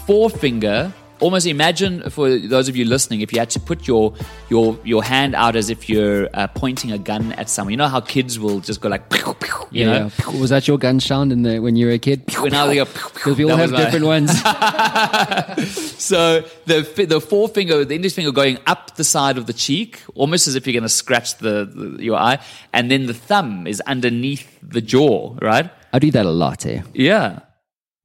[0.06, 4.14] forefinger almost imagine for those of you listening if you had to put your
[4.50, 7.88] your your hand out as if you're uh, pointing a gun at someone you know
[7.88, 9.04] how kids will just go like
[9.72, 10.40] you know yeah.
[10.40, 12.24] Was that your gun sound in the, when you were a kid?
[12.40, 14.32] when now they go Because we all have was my- different ones.
[15.98, 20.48] so the the forefinger, the index finger going up the side of the cheek, almost
[20.48, 22.40] as if you're going to scratch the, the your eye,
[22.74, 25.70] and then the thumb is underneath the jaw, right?
[25.94, 26.82] I do that a lot, eh?
[26.94, 27.40] Yeah.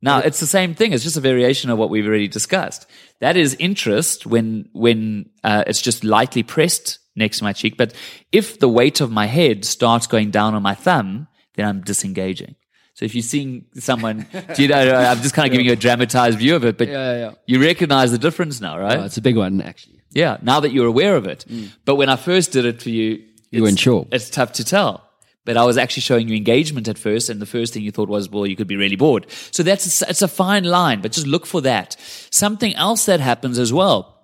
[0.03, 0.93] Now it's the same thing.
[0.93, 2.87] It's just a variation of what we've already discussed.
[3.21, 7.77] That is interest when when uh, it's just lightly pressed next to my cheek.
[7.77, 7.93] But
[8.33, 12.55] if the weight of my head starts going down on my thumb, then I'm disengaging.
[12.95, 15.77] So if you're seeing someone, do you know, I'm just kind of giving you a
[15.77, 17.31] dramatized view of it, but Yeah, yeah.
[17.47, 18.99] you recognize the difference now, right?
[18.99, 20.01] Oh, it's a big one, actually.
[20.13, 21.47] Yeah, now that you're aware of it.
[21.85, 23.19] But when I first did it for you,
[23.53, 23.57] Mm.
[23.57, 24.07] You weren't sure.
[24.13, 25.10] It's tough to tell.
[25.51, 28.09] But I was actually showing you engagement at first, and the first thing you thought
[28.09, 29.27] was, well, you could be really bored.
[29.51, 31.97] So that's it's a fine line, but just look for that.
[32.31, 34.23] Something else that happens as well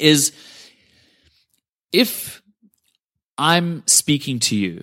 [0.00, 0.32] is
[1.92, 2.42] if
[3.38, 4.82] I'm speaking to you,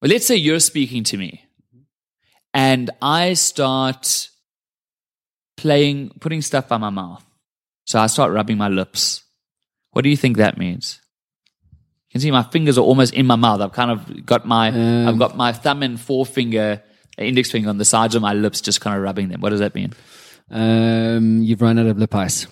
[0.00, 1.44] well, let's say you're speaking to me,
[2.54, 4.28] and I start
[5.56, 7.26] playing, putting stuff by my mouth.
[7.84, 9.24] So I start rubbing my lips.
[9.90, 11.00] What do you think that means?
[12.12, 13.62] You can see my fingers are almost in my mouth.
[13.62, 14.68] I've kind of got my,
[15.08, 16.82] I've got my thumb and forefinger,
[17.16, 19.40] index finger on the sides of my lips, just kind of rubbing them.
[19.40, 19.94] What does that mean?
[20.50, 22.46] Um, you've run out of lip ice.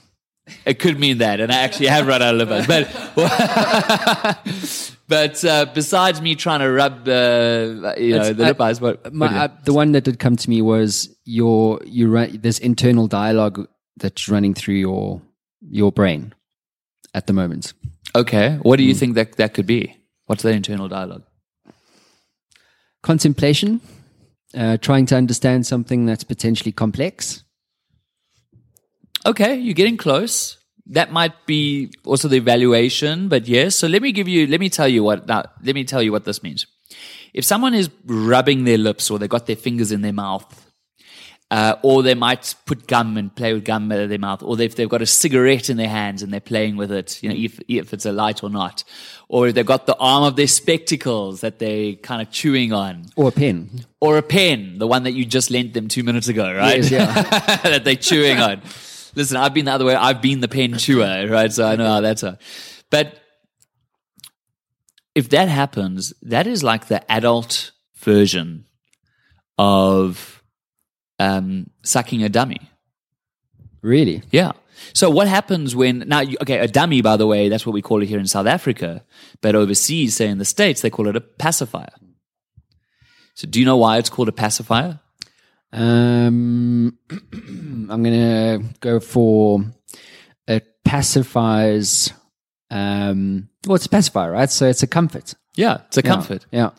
[0.64, 2.66] It could mean that, and I actually have run out of lip ice.
[3.14, 4.40] But,
[5.08, 7.12] but uh, besides me trying to rub, uh,
[7.98, 9.12] you know, It's- the I- lip ice, what?
[9.12, 12.58] My, what uh, the one that did come to me was your you run this
[12.58, 13.68] internal dialogue
[13.98, 15.20] that's running through your
[15.68, 16.32] your brain
[17.14, 17.74] at the moment.
[18.14, 18.82] Okay, what Hmm.
[18.82, 19.96] do you think that that could be?
[20.26, 21.24] What's that internal dialogue?
[23.02, 23.80] Contemplation,
[24.54, 27.44] uh, trying to understand something that's potentially complex.
[29.26, 30.56] Okay, you're getting close.
[30.86, 33.76] That might be also the evaluation, but yes.
[33.76, 36.10] So let me give you, let me tell you what, now, let me tell you
[36.12, 36.66] what this means.
[37.32, 40.69] If someone is rubbing their lips or they've got their fingers in their mouth,
[41.50, 44.60] uh, or they might put gum and play with gum out of their mouth, or
[44.60, 47.34] if they've got a cigarette in their hands and they're playing with it, you know,
[47.36, 48.84] if, if it's a light or not,
[49.28, 53.06] or if they've got the arm of their spectacles that they're kind of chewing on,
[53.16, 53.84] Or a pen.
[54.00, 56.78] or a pen, the one that you just lent them two minutes ago, right?
[56.78, 57.12] Yes, yeah.
[57.64, 58.62] that they're chewing on.
[59.16, 59.96] Listen, I've been the other way.
[59.96, 61.52] I've been the pen chewer, right?
[61.52, 62.22] So I know how that's.
[62.22, 62.38] A,
[62.90, 63.18] but
[65.16, 68.66] if that happens, that is like the adult version
[69.58, 70.39] of
[71.20, 72.60] um, sucking a dummy.
[73.82, 74.22] Really?
[74.30, 74.52] Yeah.
[74.94, 76.22] So what happens when now?
[76.42, 79.04] Okay, a dummy, by the way, that's what we call it here in South Africa,
[79.42, 81.92] but overseas, say in the states, they call it a pacifier.
[83.34, 85.00] So do you know why it's called a pacifier?
[85.72, 86.98] Um,
[87.90, 89.64] I'm gonna go for
[90.46, 92.12] it pacifies.
[92.70, 94.50] Um, well, it's a pacifier, right?
[94.50, 95.34] So it's a comfort.
[95.56, 96.10] Yeah, it's a Yeah.
[96.14, 96.46] comfort.
[96.50, 96.70] Yeah.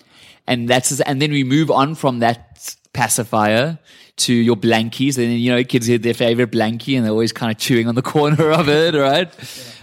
[0.47, 3.79] and that's and then we move on from that pacifier
[4.17, 5.17] to your blankies.
[5.17, 7.95] And you know kids get their favorite blankie and they're always kind of chewing on
[7.95, 9.31] the corner of it right?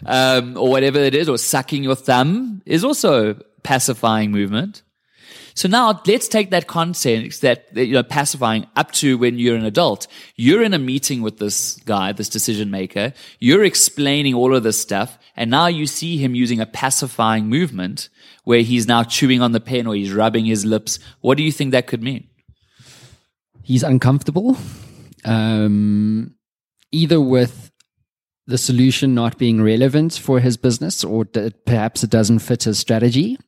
[0.04, 4.82] Um, or whatever it is or sucking your thumb is also pacifying movement.
[5.54, 9.64] So now let's take that context that, you know pacifying up to when you're an
[9.64, 10.06] adult.
[10.36, 13.12] You're in a meeting with this guy this decision maker.
[13.40, 15.18] You're explaining all of this stuff.
[15.34, 18.08] And now you see him using a pacifying movement
[18.44, 21.00] where he's now chewing on the pen or he's rubbing his lips.
[21.20, 22.28] What do you think that could mean
[23.68, 24.56] He's uncomfortable,
[25.26, 26.34] um,
[26.90, 27.70] either with
[28.46, 32.78] the solution not being relevant for his business, or d- perhaps it doesn't fit his
[32.78, 33.38] strategy.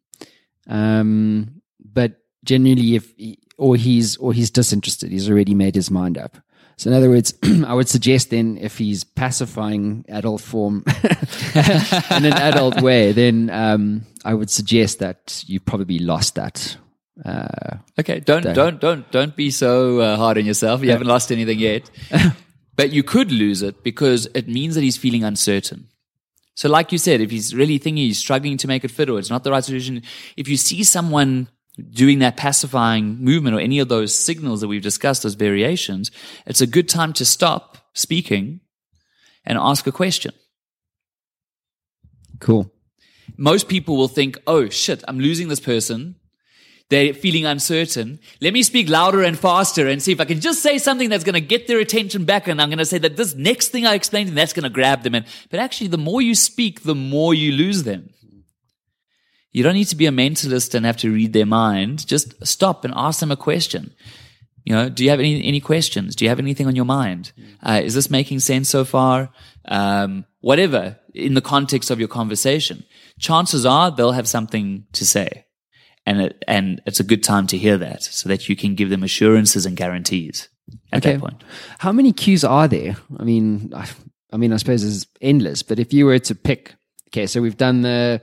[0.69, 6.19] Um, but generally, if he, or he's or he's disinterested, he's already made his mind
[6.19, 6.37] up.
[6.77, 7.33] So, in other words,
[7.67, 10.85] I would suggest then if he's pacifying adult form
[12.15, 16.77] in an adult way, then um, I would suggest that you probably lost that.
[17.25, 20.83] Uh, Okay, don't don't don't don't be so uh, hard on yourself.
[20.83, 21.91] You haven't lost anything yet,
[22.77, 25.89] but you could lose it because it means that he's feeling uncertain.
[26.55, 29.19] So, like you said, if he's really thinking he's struggling to make it fit or
[29.19, 30.03] it's not the right solution,
[30.39, 31.49] if you see someone
[31.91, 36.11] doing that pacifying movement or any of those signals that we've discussed, those variations,
[36.47, 38.61] it's a good time to stop speaking
[39.45, 40.33] and ask a question.
[42.41, 42.73] Cool.
[43.37, 46.17] Most people will think, oh shit, I'm losing this person.
[46.91, 48.19] They're feeling uncertain.
[48.41, 51.23] Let me speak louder and faster and see if I can just say something that's
[51.23, 52.49] going to get their attention back.
[52.49, 55.05] And I'm going to say that this next thing I explained, that's going to grab
[55.05, 55.15] them.
[55.15, 58.11] And, but actually, the more you speak, the more you lose them.
[59.53, 62.07] You don't need to be a mentalist and have to read their mind.
[62.07, 63.95] Just stop and ask them a question.
[64.65, 66.17] You know, do you have any, any questions?
[66.17, 67.33] Do you have anything on your mind?
[67.63, 69.31] Uh, is this making sense so far?
[69.65, 72.85] Um, whatever in the context of your conversation,
[73.19, 75.47] chances are they'll have something to say.
[76.07, 78.91] And it, and it's a good time to hear that so that you can give
[78.91, 80.49] them assurances and guarantees
[80.93, 81.13] at Okay.
[81.15, 81.45] that point.
[81.79, 82.97] How many cues are there?
[83.19, 83.87] I mean, I,
[84.33, 85.63] I mean, I suppose it's endless.
[85.63, 86.75] But if you were to pick,
[87.09, 88.23] okay, so we've done the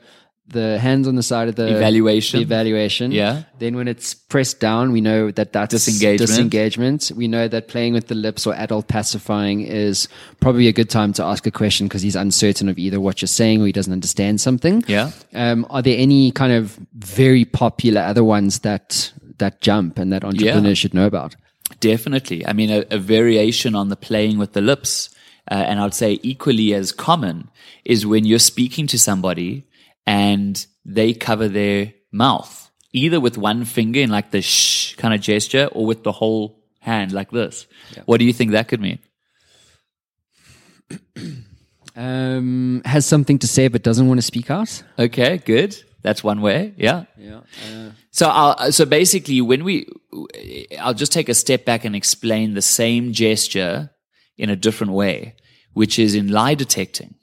[0.49, 2.39] the hands on the side of the Evaluation.
[2.39, 3.12] the evaluation.
[3.12, 3.43] Yeah.
[3.60, 6.19] Then when it's pressed down, we know that that's Disengagement.
[6.19, 7.12] disengagement.
[7.15, 10.07] We know that playing with the lips or adult pacifying is
[10.39, 13.27] probably a good time to ask a question because he's uncertain of either what you're
[13.27, 14.83] saying or he doesn't understand something.
[14.88, 15.12] Yeah.
[15.33, 20.23] Um, are there any kind of very popular other ones that that jump and that
[20.23, 21.36] entrepreneurs should know about?
[21.81, 22.45] Definitely.
[22.47, 25.10] I mean, a, a variation on the playing with the lips,
[25.51, 27.49] uh, and I'd say equally as common,
[27.83, 29.65] is when you're speaking to somebody
[30.07, 35.21] and they cover their mouth, either with one finger in like the shh kind of
[35.21, 37.67] gesture or with the whole hand like this.
[38.05, 38.99] What do you think that could mean?
[41.99, 44.83] Um, has something to say but doesn't want to speak out.
[44.99, 45.75] Okay, good.
[46.03, 46.75] That's one way.
[46.77, 47.05] Yeah.
[47.17, 47.39] Yeah.
[48.11, 49.87] So I'll, so basically when we,
[50.79, 53.89] I'll just take a step back and explain the same gesture
[54.37, 55.37] in a different way,
[55.73, 57.15] which is in lie detecting.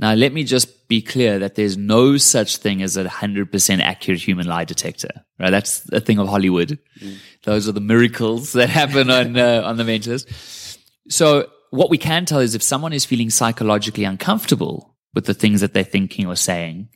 [0.00, 3.82] Now let me just be clear that there's no such thing as a hundred percent
[3.82, 5.50] accurate human lie detector, right?
[5.50, 6.78] That's a thing of Hollywood.
[7.44, 10.78] Those are the miracles that happen on, uh, on the mentors.
[11.10, 15.60] So what we can tell is if someone is feeling psychologically uncomfortable with the things
[15.60, 16.88] that they're thinking or saying,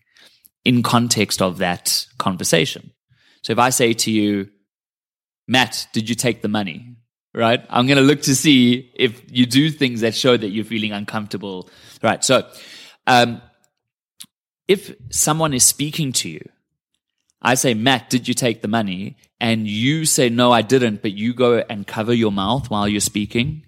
[0.64, 2.90] in context of that conversation.
[3.42, 4.48] So if I say to you,
[5.46, 6.96] Matt, did you take the money?
[7.34, 7.62] Right?
[7.68, 10.92] I'm going to look to see if you do things that show that you're feeling
[10.92, 11.68] uncomfortable.
[12.00, 12.24] Right.
[12.24, 12.48] So,
[13.06, 13.42] um,
[14.68, 16.48] if someone is speaking to you,
[17.42, 19.16] I say, Matt, did you take the money?
[19.38, 23.00] And you say, no, I didn't, but you go and cover your mouth while you're
[23.00, 23.62] speaking.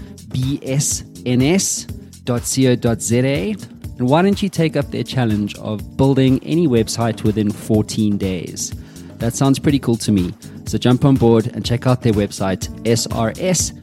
[3.99, 8.73] And why don't you take up their challenge of building any website within 14 days?
[9.19, 10.33] That sounds pretty cool to me.
[10.67, 13.79] So jump on board and check out their website, srsbsns.co.za.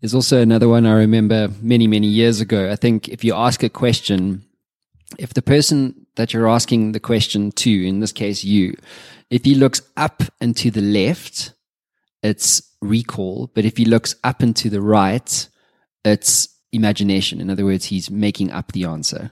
[0.00, 2.70] There's also another one I remember many, many years ago.
[2.70, 4.44] I think if you ask a question,
[5.18, 8.76] if the person that you're asking the question to, in this case you,
[9.30, 11.52] if he looks up and to the left,
[12.22, 13.50] it's recall.
[13.54, 15.48] But if he looks up and to the right,
[16.04, 17.40] it's imagination.
[17.40, 19.30] In other words, he's making up the answer.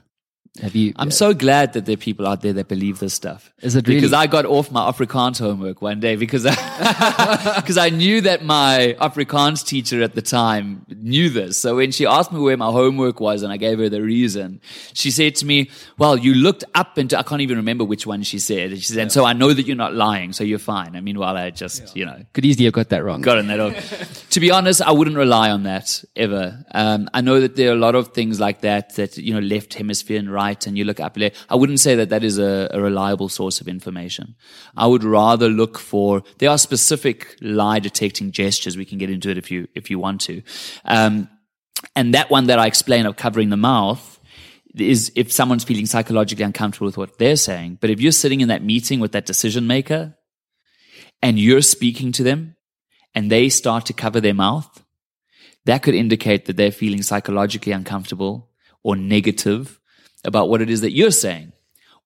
[0.61, 0.93] Have you?
[0.97, 3.51] I'm so glad that there are people out there that believe this stuff.
[3.61, 3.99] Is it really?
[3.99, 4.13] Because?
[4.13, 8.95] I got off my Afrikaans homework one day because I, because I knew that my
[9.01, 11.57] Afrikaans teacher at the time knew this.
[11.57, 14.61] So when she asked me where my homework was and I gave her the reason,
[14.93, 18.21] she said to me, well, you looked up into, I can't even remember which one
[18.21, 18.73] she said.
[18.73, 20.95] And she said, and so I know that you're not lying, so you're fine.
[20.95, 23.21] I mean, while I just, you know, could easily have got that wrong.
[23.21, 24.29] gotten that off.
[24.29, 26.63] to be honest, I wouldn't rely on that ever.
[26.75, 29.39] Um, I know that there are a lot of things like that, that, you know,
[29.39, 31.17] left hemisphere and right, and you look up.
[31.49, 34.35] I wouldn't say that that is a, a reliable source of information.
[34.75, 38.77] I would rather look for, there are specific lie detecting gestures.
[38.77, 40.41] We can get into it if you, if you want to.
[40.85, 41.29] Um,
[41.95, 44.19] and that one that I explained of covering the mouth
[44.75, 47.77] is if someone's feeling psychologically uncomfortable with what they're saying.
[47.79, 50.15] But if you're sitting in that meeting with that decision maker
[51.21, 52.55] and you're speaking to them
[53.13, 54.83] and they start to cover their mouth,
[55.65, 58.49] that could indicate that they're feeling psychologically uncomfortable
[58.83, 59.79] or negative
[60.23, 61.51] about what it is that you're saying.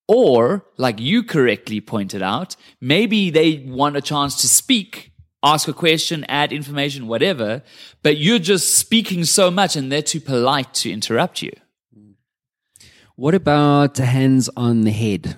[0.08, 5.12] Or, like you correctly pointed out, maybe they want a chance to speak,
[5.44, 7.62] ask a question, add information, whatever,
[8.04, 11.52] but you're just speaking so much and they're too polite to interrupt you.
[13.18, 15.36] What about hands on the head?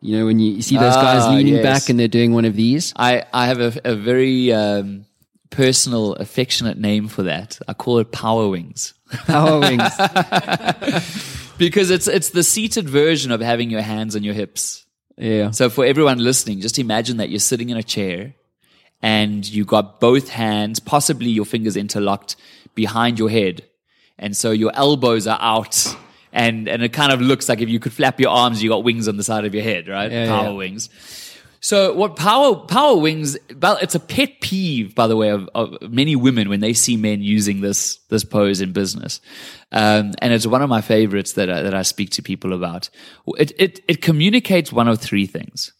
[0.00, 1.62] You know, when you, you see those guys Ah, leaning yes.
[1.62, 2.94] back and they're doing one of these.
[2.96, 5.04] I, I have a, a very um,
[5.50, 7.58] personal, affectionate name for that.
[7.68, 8.94] I call it power wings.
[9.26, 9.82] Power wings.
[11.60, 14.86] because it's it's the seated version of having your hands on your hips.
[15.16, 15.50] Yeah.
[15.50, 18.34] So for everyone listening, just imagine that you're sitting in a chair
[19.02, 22.36] and you got both hands, possibly your fingers interlocked
[22.74, 23.64] behind your head.
[24.18, 25.94] And so your elbows are out
[26.32, 28.82] and, and it kind of looks like if you could flap your arms, you got
[28.82, 30.10] wings on the side of your head, right?
[30.10, 30.56] Yeah, Power yeah.
[30.56, 30.88] wings.
[31.62, 33.36] So what power power wings?
[33.60, 36.96] Well, it's a pet peeve, by the way, of, of many women when they see
[36.96, 39.20] men using this this pose in business,
[39.70, 42.88] um, and it's one of my favorites that I, that I speak to people about.
[43.36, 45.74] It it it communicates one of three things.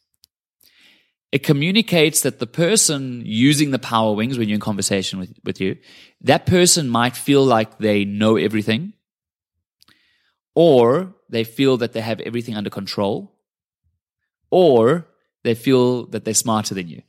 [1.33, 5.63] It communicates that the person using the power wings when you're in conversation with with
[5.63, 5.79] you,
[6.21, 8.93] that person might feel like they know everything,
[10.55, 13.33] or they feel that they have everything under control,
[14.51, 15.07] or
[15.43, 17.03] they feel that they're smarter than you.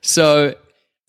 [0.00, 0.52] So, uh,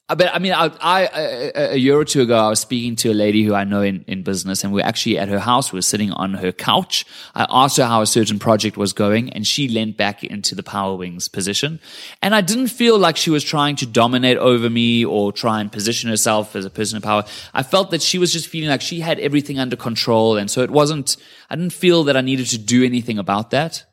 [0.10, 2.98] I bet, I mean, I, I, a, a year or two ago, I was speaking
[2.98, 5.40] to a lady who I know in, in business and we are actually at her
[5.40, 5.72] house.
[5.72, 7.06] We were sitting on her couch.
[7.34, 10.62] I asked her how a certain project was going and she leant back into the
[10.62, 11.80] power wings position.
[12.22, 15.72] And I didn't feel like she was trying to dominate over me or try and
[15.72, 17.24] position herself as a person of power.
[17.54, 20.36] I felt that she was just feeling like she had everything under control.
[20.36, 21.16] And so it wasn't,
[21.50, 23.86] I didn't feel that I needed to do anything about that.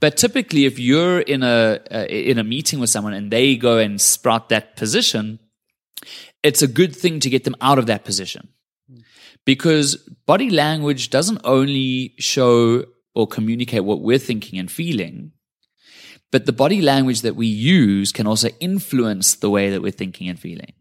[0.00, 3.78] But typically, if you're in a uh, in a meeting with someone and they go
[3.78, 5.38] and sprout that position,
[6.42, 8.48] it's a good thing to get them out of that position
[9.44, 9.96] because
[10.26, 15.32] body language doesn't only show or communicate what we're thinking and feeling,
[16.32, 20.28] but the body language that we use can also influence the way that we're thinking
[20.28, 20.72] and feeling.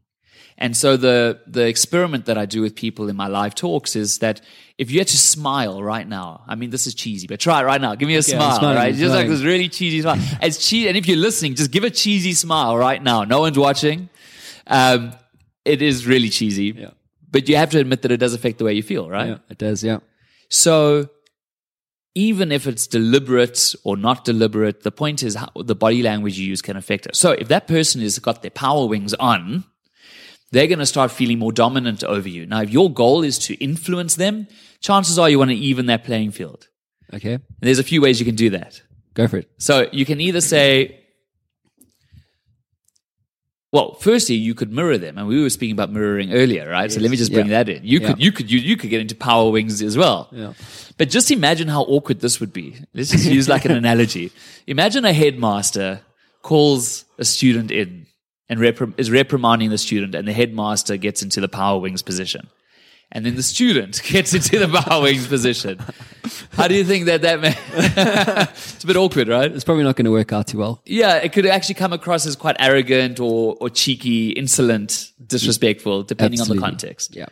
[0.64, 4.20] And so the the experiment that I do with people in my live talks is
[4.20, 4.39] that
[4.78, 7.66] if you had to smile right now, I mean this is cheesy, but try it
[7.66, 7.95] right now.
[7.95, 8.95] Give me a I'm smile, smiling, right?
[8.95, 10.20] Just like this really cheesy smile.
[10.41, 13.26] It's cheesy, and if you're listening, just give a cheesy smile right now.
[13.26, 14.09] No one's watching.
[14.68, 15.11] Um,
[15.66, 16.91] it is really cheesy, Yeah.
[17.30, 19.32] but you have to admit that it does affect the way you feel, right?
[19.32, 19.84] Yeah, it does.
[19.84, 19.99] Yeah.
[20.49, 21.09] So
[22.16, 26.47] even if it's deliberate or not deliberate, the point is how the body language you
[26.47, 27.16] use can affect it.
[27.18, 29.66] So if that person has got their power wings on,
[30.54, 32.45] they're going to start feeling more dominant over you.
[32.45, 34.47] Now, if your goal is to influence them,
[34.82, 36.68] chances are you want to even that playing field.
[37.14, 37.34] Okay.
[37.34, 38.82] And there's a few ways you can do that.
[39.16, 39.49] Go for it.
[39.58, 40.99] So you can either say,
[43.72, 46.91] well, firstly, you could mirror them, and we were speaking about mirroring earlier, right?
[46.91, 47.64] So let me just bring Yeah.
[47.64, 47.84] that in.
[47.84, 50.30] You could, you could, you, you could get into power wings as well.
[50.32, 50.54] Yeah.
[50.99, 52.76] But just imagine how awkward this would be.
[52.93, 54.32] Let's just use like an analogy.
[54.68, 56.01] Imagine a headmaster
[56.43, 58.03] calls a student in
[58.50, 62.50] and reprim- is reprimanding the student, and the headmaster gets into the power wings position.
[63.12, 65.80] And then the student gets into the power wings position.
[66.54, 67.56] How do you think that that may-
[68.54, 69.52] it's a bit awkward, right?
[69.52, 70.82] It's probably not going to work out too well.
[70.86, 76.41] Yeah, it could actually come across as quite arrogant or, or cheeky, insolent, disrespectful, depending
[76.41, 77.16] on the context.
[77.16, 77.28] Yeah.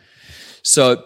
[0.62, 1.04] So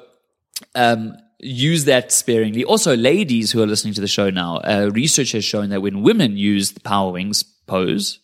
[0.75, 2.65] um, use that sparingly.
[2.65, 6.03] Also, ladies who are listening to the show now, uh, research has shown that when
[6.03, 8.19] women use the power wings pose,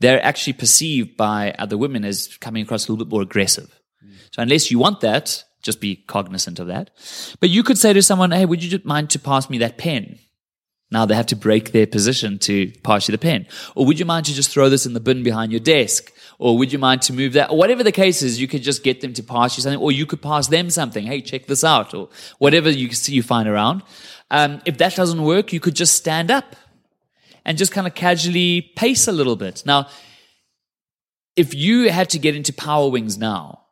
[0.00, 3.80] they're actually perceived by other women as coming across a little bit more aggressive.
[4.32, 6.90] So unless you want that, just be cognizant of that.
[7.40, 10.18] But you could say to someone, "Hey, would you mind to pass me that pen?"
[10.90, 13.46] Now they have to break their position to pass you the pen.
[13.74, 16.12] Or would you mind to just throw this in the bin behind your desk?
[16.38, 17.50] Or would you mind to move that?
[17.50, 19.90] Or whatever the case is, you could just get them to pass you something, or
[19.90, 21.06] you could pass them something.
[21.06, 23.82] Hey, check this out, or whatever you see you find around.
[24.30, 26.54] Um, if that doesn't work, you could just stand up
[27.46, 29.62] and just kind of casually pace a little bit.
[29.64, 29.88] Now,
[31.36, 33.62] if you had to get into power wings now,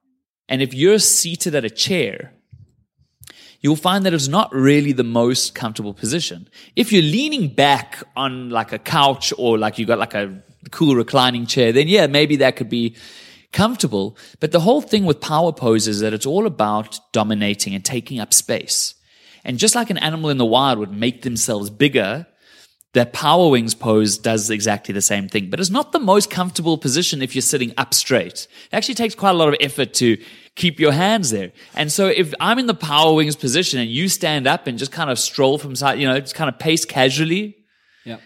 [0.48, 2.32] and if you're seated at a chair,
[3.60, 6.48] you'll find that it's not really the most comfortable position.
[6.76, 10.94] If you're leaning back on like a couch or like you've got like a cool
[10.94, 12.94] reclining chair, then yeah, maybe that could be
[13.52, 14.16] comfortable.
[14.38, 18.20] But the whole thing with power pose is that it's all about dominating and taking
[18.20, 18.94] up space.
[19.42, 22.26] And just like an animal in the wild would make themselves bigger,
[22.94, 26.78] that power wings pose does exactly the same thing, but it's not the most comfortable
[26.78, 28.46] position if you're sitting up straight.
[28.70, 30.16] It actually takes quite a lot of effort to
[30.56, 31.52] keep your hands there.
[31.74, 34.92] And so if I'm in the power wings position and you stand up and just
[34.92, 37.56] kind of stroll from side, you know, just kind of pace casually,
[38.04, 38.18] Yeah.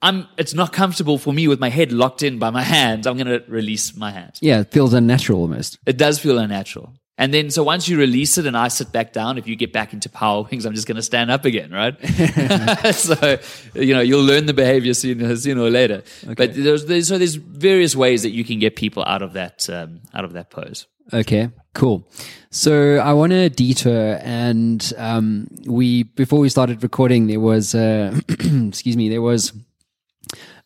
[0.00, 3.06] I'm, it's not comfortable for me with my head locked in by my hands.
[3.06, 4.38] I'm going to release my hands.
[4.42, 5.78] Yeah, it feels unnatural almost.
[5.86, 6.94] It does feel unnatural.
[7.16, 9.72] And then, so once you release it and I sit back down, if you get
[9.72, 11.94] back into power wings, I'm just going to stand up again, right?
[12.92, 13.38] so,
[13.74, 16.02] you know, you'll learn the behavior sooner, sooner or later.
[16.26, 19.68] But there's, there's, so there's various ways that you can get people out of that,
[19.70, 20.86] um, out of that pose.
[21.12, 22.08] Okay, cool.
[22.50, 28.18] So I want to detour, and um, we before we started recording, there was uh,
[28.28, 29.52] excuse me, there was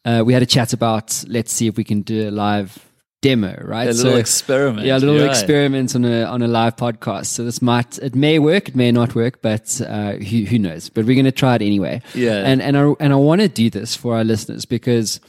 [0.04, 2.87] uh, we had a chat about let's see if we can do a live
[3.20, 3.88] demo, right?
[3.88, 5.30] A little experiment, Yeah, a little right.
[5.30, 7.26] experiment on a on a live podcast.
[7.26, 10.88] So this might it may work, it may not work, but uh, who who knows?
[10.88, 12.02] But we're going to try it anyway.
[12.14, 12.44] Yeah.
[12.46, 15.20] and and I and I want to do this for our listeners because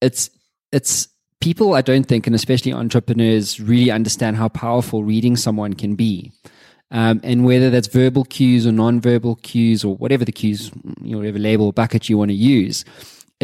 [0.00, 0.30] it's
[0.72, 1.08] it's
[1.40, 6.32] people I don't think, and especially entrepreneurs, really understand how powerful reading someone can be.
[6.90, 10.70] Um, and whether that's verbal cues or non-verbal cues or whatever the cues,
[11.02, 12.84] you know, whatever label bucket you want to use,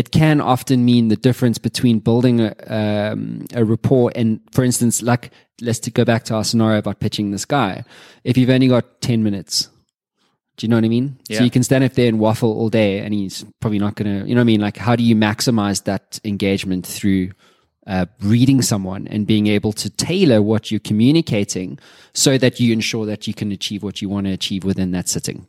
[0.00, 5.02] it can often mean the difference between building a, um, a rapport and, for instance,
[5.02, 5.30] like
[5.60, 7.84] let's to go back to our scenario about pitching this guy.
[8.24, 9.68] If you've only got ten minutes,
[10.56, 11.18] do you know what I mean?
[11.28, 11.38] Yeah.
[11.38, 14.10] So you can stand up there and waffle all day, and he's probably not going
[14.10, 14.62] to, you know what I mean?
[14.62, 17.32] Like, how do you maximize that engagement through
[17.86, 21.78] uh, reading someone and being able to tailor what you're communicating
[22.14, 25.08] so that you ensure that you can achieve what you want to achieve within that
[25.08, 25.46] sitting?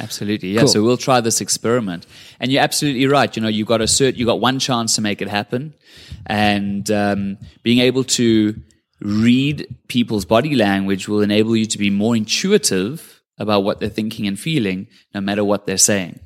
[0.00, 0.50] Absolutely.
[0.50, 0.60] Yeah.
[0.60, 0.68] Cool.
[0.68, 2.06] So we'll try this experiment.
[2.40, 3.34] And you're absolutely right.
[3.34, 5.74] You know, you've got a cert, you've got one chance to make it happen.
[6.26, 8.60] And, um, being able to
[9.00, 14.26] read people's body language will enable you to be more intuitive about what they're thinking
[14.26, 16.20] and feeling, no matter what they're saying.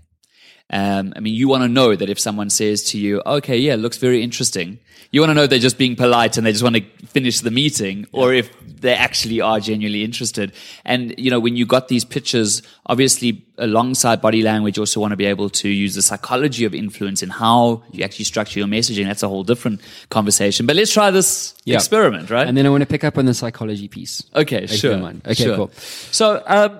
[0.72, 3.74] Um, I mean, you want to know that if someone says to you, okay, yeah,
[3.74, 4.78] looks very interesting,
[5.12, 7.40] you want to know if they're just being polite and they just want to finish
[7.40, 8.48] the meeting, or if
[8.80, 10.52] they actually are genuinely interested.
[10.84, 15.10] And, you know, when you got these pictures, obviously alongside body language, you also want
[15.10, 18.68] to be able to use the psychology of influence in how you actually structure your
[18.68, 19.04] messaging.
[19.04, 19.80] That's a whole different
[20.10, 20.64] conversation.
[20.64, 21.76] But let's try this Yeah.
[21.76, 22.46] experiment, right?
[22.46, 24.22] And then I want to pick up on the psychology piece.
[24.34, 24.94] Okay, sure.
[24.94, 25.56] Okay, sure.
[25.56, 25.70] cool.
[26.12, 26.78] So, um,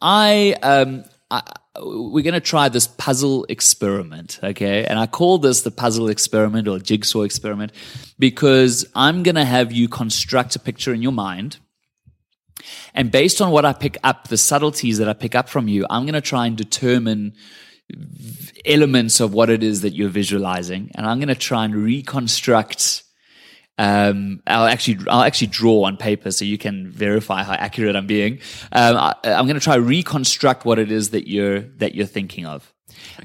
[0.00, 1.42] I, um, I,
[1.80, 4.84] we're going to try this puzzle experiment, okay?
[4.84, 7.72] And I call this the puzzle experiment or jigsaw experiment
[8.18, 11.58] because I'm going to have you construct a picture in your mind.
[12.94, 15.86] And based on what I pick up, the subtleties that I pick up from you,
[15.88, 17.32] I'm going to try and determine
[18.64, 20.90] elements of what it is that you're visualizing.
[20.94, 23.02] And I'm going to try and reconstruct
[23.78, 28.06] um, I'll actually I'll actually draw on paper so you can verify how accurate I'm
[28.06, 28.40] being.
[28.70, 32.46] Um, I, I'm going to try reconstruct what it is that you're that you're thinking
[32.46, 32.72] of.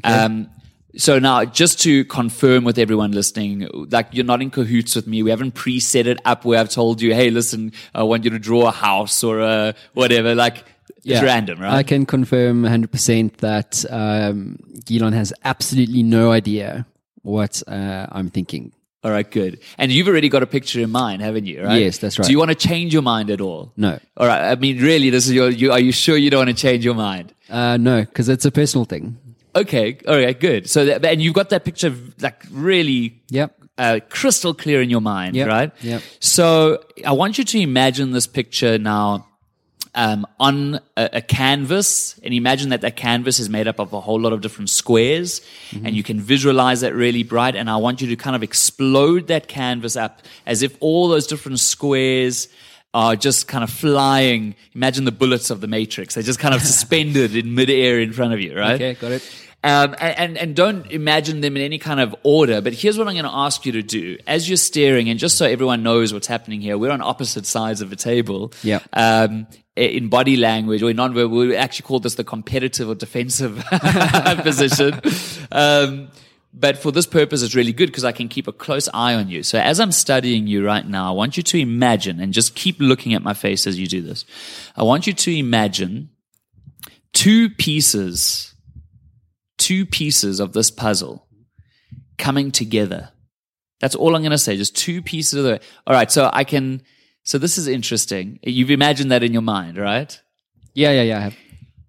[0.04, 0.50] Um,
[0.96, 5.22] so now, just to confirm with everyone listening, like you're not in cahoots with me.
[5.22, 8.40] We haven't pre-set it up where I've told you, "Hey, listen, I want you to
[8.40, 10.64] draw a house or a whatever." Like
[11.04, 11.74] it's random, right?
[11.74, 16.86] I can confirm 100% that um, Gilan has absolutely no idea
[17.22, 18.74] what uh, I'm thinking.
[19.08, 19.62] All right, good.
[19.78, 21.64] And you've already got a picture in mind, haven't you?
[21.64, 21.82] Right?
[21.82, 22.26] Yes, that's right.
[22.26, 23.72] Do you want to change your mind at all?
[23.78, 23.98] No.
[24.18, 24.52] All right.
[24.52, 25.50] I mean, really, this is your.
[25.50, 27.34] You, are you sure you don't want to change your mind?
[27.50, 29.18] Uh, no, because it's a personal thing.
[29.56, 29.98] Okay.
[30.06, 30.38] All right.
[30.38, 30.70] Good.
[30.70, 33.56] So, that, and you've got that picture like really Yep.
[33.78, 35.72] uh, crystal clear in your mind, Yep, right?
[35.80, 36.02] Yeah.
[36.20, 39.26] So, I want you to imagine this picture now
[39.96, 44.02] um, on a, a canvas, and imagine that that canvas is made up of a
[44.02, 45.86] whole lot of different squares, Mm-hmm.
[45.86, 47.56] and you can visualize that really bright.
[47.56, 51.28] And I want you to kind of explode that canvas up as if all those
[51.28, 52.48] different squares
[52.94, 54.56] are just kind of flying.
[54.74, 58.34] Imagine the bullets of the Matrix; they're just kind of suspended in midair in front
[58.34, 58.76] of you, right?
[58.76, 59.47] Okay, got it.
[59.68, 62.62] Um, and, and, don't imagine them in any kind of order.
[62.62, 64.18] But here's what I'm going to ask you to do.
[64.26, 67.82] As you're staring, and just so everyone knows what's happening here, we're on opposite sides
[67.82, 68.54] of a table.
[68.64, 68.80] Yeah.
[68.94, 73.64] Um, in body language or in nonverbal, we actually call this the competitive or defensive
[74.42, 75.02] position.
[75.52, 76.10] Um,
[76.54, 79.30] but for this purpose, it's really good because I can keep a close eye on
[79.30, 79.44] you.
[79.44, 82.78] So as I'm studying you right now, I want you to imagine and just keep
[82.80, 84.26] looking at my face as you do this.
[84.76, 86.10] I want you to imagine
[87.14, 88.56] two pieces,
[89.68, 91.28] two pieces of this puzzle
[92.18, 93.10] coming together.
[93.82, 94.56] That's all I'm going to say.
[94.56, 95.60] Just two pieces of the.
[95.86, 96.10] All right.
[96.10, 96.82] So I can.
[97.24, 98.40] So this is interesting.
[98.44, 100.18] You've imagined that in your mind, right?
[100.74, 101.18] Yeah, yeah, yeah.
[101.18, 101.36] I have.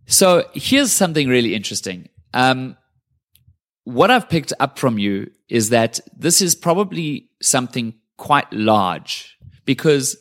[0.06, 2.08] So here's something really interesting.
[2.34, 2.76] Um,
[3.84, 10.16] what I've picked up from you is that this is probably something quite large because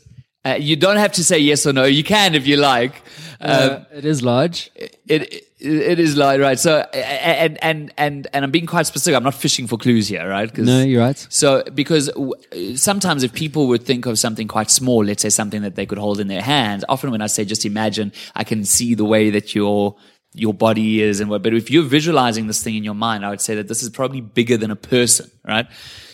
[0.48, 1.84] uh, you don't have to say yes or no.
[1.84, 3.02] You can if you like.
[3.40, 4.72] Uh, it is large.
[4.76, 6.60] It, it it is large, right?
[6.60, 9.16] So and and and and I'm being quite specific.
[9.16, 10.56] I'm not fishing for clues here, right?
[10.58, 11.28] No, you're right.
[11.30, 15.62] so, because w- sometimes if people would think of something quite small, let's say something
[15.64, 18.64] that they could hold in their hands, often when I say just imagine, I can
[18.66, 19.96] see the way that your
[20.34, 21.44] your body is and what.
[21.44, 23.90] But if you're visualizing this thing in your mind, I would say that this is
[23.90, 25.68] probably bigger than a person, right?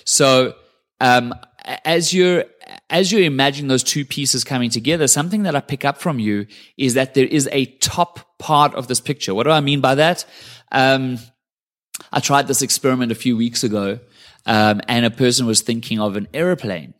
[0.05, 0.55] So,
[0.99, 1.33] um,
[1.85, 2.45] as you're
[2.89, 6.47] as you imagine those two pieces coming together, something that I pick up from you
[6.77, 9.33] is that there is a top part of this picture.
[9.33, 10.25] What do I mean by that?
[10.71, 11.19] Um,
[12.11, 13.99] I tried this experiment a few weeks ago,
[14.45, 16.93] um, and a person was thinking of an aeroplane.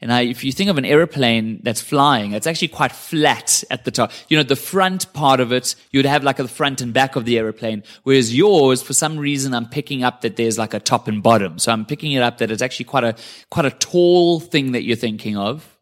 [0.00, 3.84] And I, if you think of an aeroplane that's flying, it's actually quite flat at
[3.84, 4.12] the top.
[4.28, 7.24] You know, the front part of it, you'd have like the front and back of
[7.24, 7.82] the aeroplane.
[8.04, 11.58] Whereas yours, for some reason, I'm picking up that there's like a top and bottom.
[11.58, 13.16] So I'm picking it up that it's actually quite a,
[13.50, 15.76] quite a tall thing that you're thinking of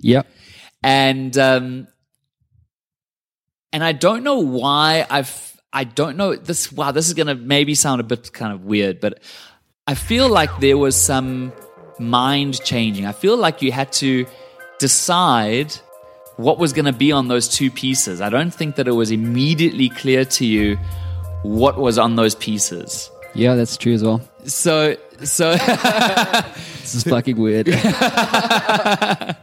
[0.00, 0.26] Yep.
[0.82, 1.88] and um,
[3.72, 6.72] and I don't know why I've I don't know this.
[6.72, 9.20] Wow, this is gonna maybe sound a bit kind of weird, but
[9.86, 11.52] I feel like there was some
[11.98, 13.06] mind changing.
[13.06, 14.26] I feel like you had to
[14.78, 15.72] decide
[16.36, 18.20] what was going to be on those two pieces.
[18.20, 20.76] I don't think that it was immediately clear to you
[21.42, 23.10] what was on those pieces.
[23.34, 24.20] Yeah, that's true as well.
[24.44, 27.68] So so This is fucking weird.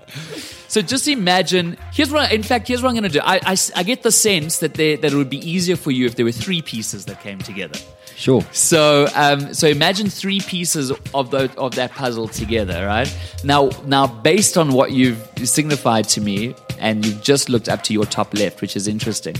[0.76, 1.78] So just imagine.
[1.94, 2.34] Here's what.
[2.34, 3.22] In fact, here's what I'm going to do.
[3.24, 6.06] I, I, I get the sense that they, that it would be easier for you
[6.06, 7.80] if there were three pieces that came together.
[8.16, 8.42] Sure.
[8.52, 13.14] So um, so imagine three pieces of the, of that puzzle together, right?
[13.44, 17.94] Now now based on what you've signified to me, and you've just looked up to
[17.94, 19.36] your top left, which is interesting,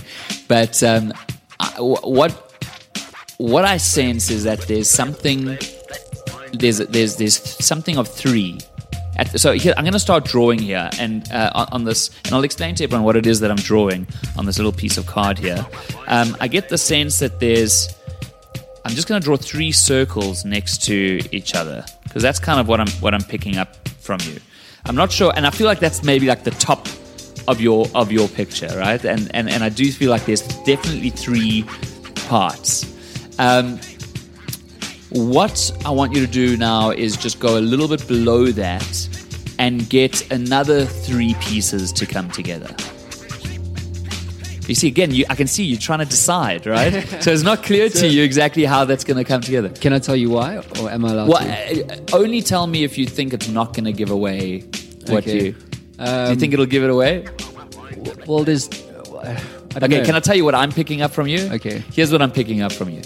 [0.48, 1.12] but um,
[1.60, 2.32] I, what
[3.38, 5.58] what I sense is that there's something
[6.52, 8.58] there's there's there's something of three.
[9.18, 12.44] At, so here, I'm going to start drawing here, and uh, on, this, and I'll
[12.44, 14.06] explain to everyone what it is that I'm drawing
[14.36, 15.66] on this little piece of card here.
[16.06, 17.88] Um, I get the sense that there's.
[18.86, 22.68] I'm just going to draw three circles next to each other because that's kind of
[22.68, 24.38] what I'm what I'm picking up from you.
[24.84, 26.86] I'm not sure, and I feel like that's maybe like the top
[27.48, 29.04] of your of your picture, right?
[29.04, 31.64] And and and I do feel like there's definitely three
[32.28, 32.86] parts.
[33.40, 33.80] Um,
[35.10, 39.08] what I want you to do now is just go a little bit below that
[39.58, 42.72] and get another three pieces to come together.
[44.68, 46.92] You see, again, you, I can see you trying to decide, right?
[47.22, 49.68] so it's not clear to you exactly how that's going to come together.
[49.68, 51.84] Can I tell you why, or am I allowed Well, to?
[52.12, 54.60] uh, only tell me if you think it's not going to give away
[55.06, 55.34] what Okay.
[55.34, 55.52] you.
[55.52, 55.58] do
[56.02, 57.26] you Um, think it'll give it away?
[58.26, 58.68] Well, there's.
[58.68, 60.04] I don't Okay, know.
[60.06, 61.48] can I tell you what I'm picking up from you?
[61.52, 61.82] Okay.
[61.92, 63.02] Here's what I'm picking up from you.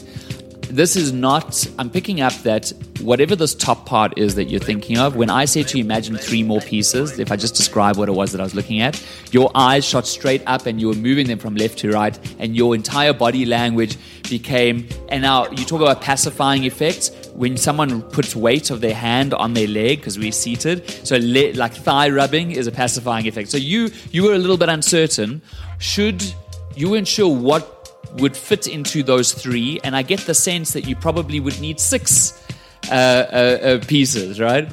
[0.70, 4.98] This is not, I'm picking up that whatever this top part is that you're thinking
[4.98, 8.08] of, when I say to you imagine three more pieces, if I just describe what
[8.08, 10.94] it was that I was looking at, your eyes shot straight up and you were
[10.94, 13.98] moving them from left to right, and your entire body language
[14.28, 17.10] became, and now you talk about pacifying effects.
[17.34, 21.52] When someone puts weight of their hand on their leg because we're seated, so le-
[21.54, 23.50] like thigh rubbing is a pacifying effect.
[23.50, 25.40] So you you were a little bit uncertain.
[25.78, 26.22] Should
[26.76, 27.79] you weren't sure what
[28.14, 31.80] would fit into those three, and I get the sense that you probably would need
[31.80, 32.40] six
[32.90, 34.68] uh, uh, uh, pieces, right?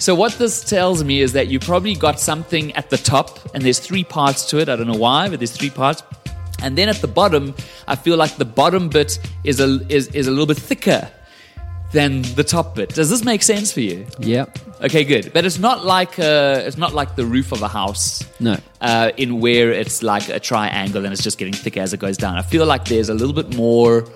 [0.00, 3.62] So what this tells me is that you probably got something at the top, and
[3.62, 4.68] there's three parts to it.
[4.68, 6.02] I don't know why, but there's three parts.
[6.62, 7.54] And then at the bottom,
[7.86, 11.10] I feel like the bottom bit is a is, is a little bit thicker
[11.92, 12.90] than the top bit.
[12.90, 14.06] Does this make sense for you?
[14.18, 14.46] Yeah.
[14.80, 15.32] Okay, good.
[15.32, 18.24] But it's not like uh, it's not like the roof of a house.
[18.38, 18.56] No.
[18.80, 22.16] Uh, in where it's like a triangle and it's just getting thicker as it goes
[22.16, 22.36] down.
[22.36, 24.06] I feel like there's a little bit more.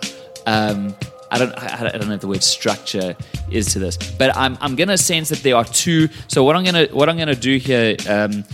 [0.46, 0.94] Um,
[1.30, 1.52] I don't.
[1.58, 3.16] I I don't know if the word structure
[3.50, 4.56] is to this, but I'm.
[4.60, 6.08] I'm gonna sense that there are two.
[6.28, 6.86] So what I'm gonna.
[6.92, 8.44] What I'm gonna do here um,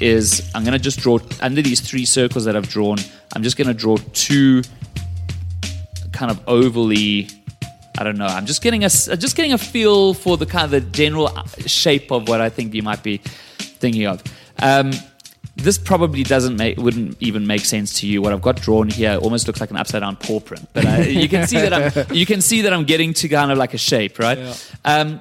[0.00, 2.98] is I'm gonna just draw under these three circles that I've drawn.
[3.34, 4.62] I'm just gonna draw two
[6.12, 7.28] kind of overly.
[7.96, 8.26] I don't know.
[8.26, 11.44] I'm just getting a just getting a feel for the kind of the general uh,
[11.66, 13.18] shape of what I think you might be
[13.58, 14.22] thinking of.
[14.60, 14.92] Um,
[15.56, 18.20] this probably doesn't make wouldn't even make sense to you.
[18.20, 21.02] What I've got drawn here almost looks like an upside down paw print, but uh,
[21.02, 23.74] you can see that I'm you can see that I'm getting to kind of like
[23.74, 24.38] a shape, right?
[24.84, 25.20] Um,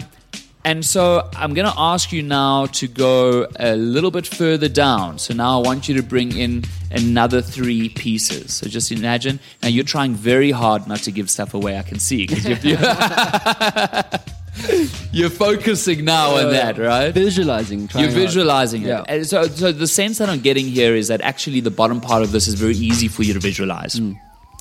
[0.66, 5.20] and so I'm going to ask you now to go a little bit further down.
[5.20, 8.54] So now I want you to bring in another three pieces.
[8.54, 11.78] So just imagine now you're trying very hard not to give stuff away.
[11.78, 12.60] I can see because you're,
[15.12, 17.14] you're focusing now on that, right?
[17.14, 17.90] Visualizing.
[17.96, 18.12] You're hard.
[18.12, 18.88] visualizing it.
[18.88, 19.24] Yeah.
[19.24, 22.32] So, so the sense that I'm getting here is that actually the bottom part of
[22.32, 23.96] this is very easy for you to visualize.
[23.96, 24.14] Hmm.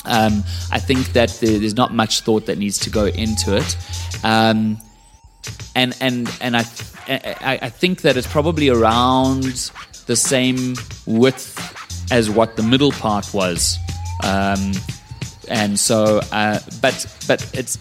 [0.04, 0.42] Um,
[0.72, 3.76] I think that there, there's not much thought that needs to go into it.
[4.24, 4.78] Um,
[5.74, 6.64] and and and I,
[7.08, 9.70] I I think that it's probably around
[10.06, 10.74] the same
[11.06, 11.58] width
[12.12, 13.78] as what the middle part was.
[14.24, 14.72] Um,
[15.48, 17.78] and so, uh, but but it's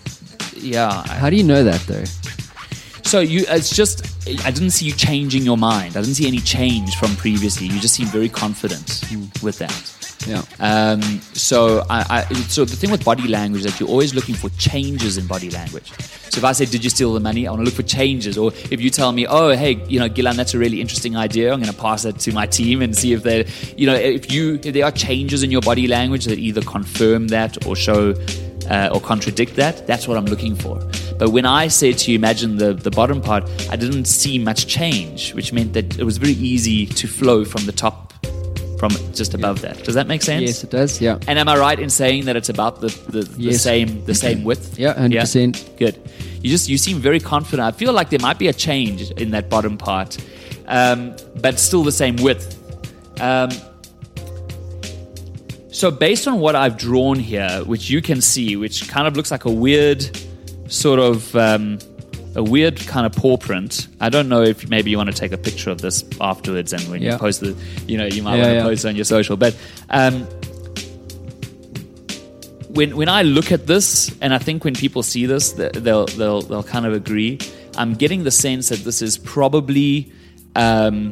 [0.56, 1.04] yeah.
[1.08, 2.04] How do you know that though?
[3.04, 4.06] so you, it's just,
[4.46, 5.98] I didn't see you changing your mind.
[5.98, 7.68] I didn't see any change from previously.
[7.68, 9.04] You just seem very confident
[9.44, 10.01] with that.
[10.28, 10.44] Yeah.
[10.60, 11.02] Um,
[11.34, 14.50] so I, I, so the thing with body language is that you're always looking for
[14.52, 15.92] changes in body language.
[16.32, 18.38] So if I say, "Did you steal the money?" I want to look for changes.
[18.38, 21.52] Or if you tell me, "Oh, hey, you know, Gilan, that's a really interesting idea,"
[21.52, 24.32] I'm going to pass that to my team and see if they, you know, if
[24.32, 28.14] you if there are changes in your body language that either confirm that or show
[28.70, 29.88] uh, or contradict that.
[29.88, 30.80] That's what I'm looking for.
[31.18, 34.68] But when I said to you, imagine the the bottom part, I didn't see much
[34.68, 38.11] change, which meant that it was very easy to flow from the top,
[38.82, 39.84] from just above that.
[39.84, 40.42] Does that make sense?
[40.42, 41.00] Yes, it does.
[41.00, 41.20] Yeah.
[41.28, 43.62] And am I right in saying that it's about the, the, the Yes.
[43.62, 44.80] same the same width?
[44.80, 45.78] Yeah, 100%.
[45.78, 46.00] Good.
[46.42, 47.62] You just you seem very confident.
[47.62, 50.18] I feel like there might be a change in that bottom part,
[50.66, 52.58] um, but still the same width.
[53.22, 53.52] Um,
[55.70, 59.30] so based on what I've drawn here, which you can see, which kind of looks
[59.30, 60.10] like a weird
[60.68, 61.78] sort of um,
[62.36, 63.88] a weird kind of paw print.
[64.00, 66.82] I don't know if maybe you want to take a picture of this afterwards, and
[66.90, 67.56] when you post the,
[67.88, 68.64] you know, you might Yeah, want to yeah.
[68.64, 69.36] post it on your social.
[69.38, 69.56] But
[69.90, 70.26] um,
[72.70, 76.42] when when I look at this, and I think when people see this, they'll they'll
[76.42, 77.40] they'll kind of agree.
[77.78, 80.12] I'm getting the sense that this is probably
[80.56, 81.12] um,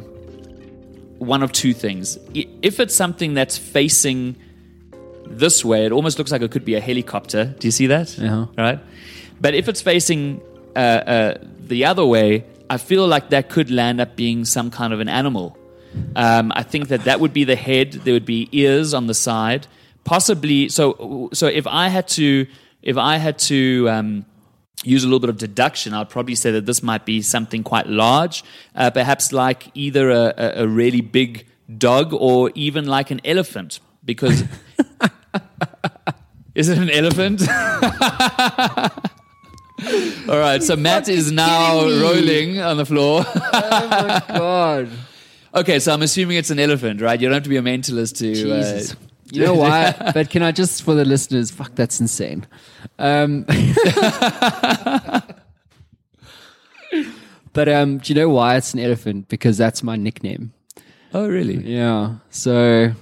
[1.18, 2.18] one of two things.
[2.34, 4.36] If it's something that's facing
[5.26, 7.54] this way, it almost looks like it could be a helicopter.
[7.58, 8.18] Do you see that?
[8.18, 8.46] Uh-huh.
[8.56, 8.78] Right.
[9.40, 10.40] But if it's facing
[10.76, 14.92] uh, uh, the other way, I feel like that could land up being some kind
[14.92, 15.56] of an animal.
[16.14, 17.92] Um, I think that that would be the head.
[17.92, 19.66] There would be ears on the side,
[20.04, 20.68] possibly.
[20.68, 22.46] So, so if I had to,
[22.82, 24.24] if I had to um,
[24.84, 27.88] use a little bit of deduction, I'd probably say that this might be something quite
[27.88, 28.44] large,
[28.76, 31.46] uh, perhaps like either a, a, a really big
[31.76, 34.44] dog or even like an elephant, because.
[36.54, 37.42] Is it an elephant?
[40.28, 43.24] All right, so Matt is now rolling on the floor.
[43.26, 44.88] Oh my god.
[45.54, 47.20] okay, so I'm assuming it's an elephant, right?
[47.20, 48.34] You don't have to be a mentalist to.
[48.34, 48.92] Jesus.
[48.92, 48.96] Uh,
[49.32, 49.94] You know why?
[50.14, 52.46] but can I just, for the listeners, fuck, that's insane.
[52.98, 53.44] Um,
[57.52, 59.28] but um, do you know why it's an elephant?
[59.28, 60.52] Because that's my nickname.
[61.14, 61.56] oh, really?
[61.58, 62.16] Yeah.
[62.30, 62.92] So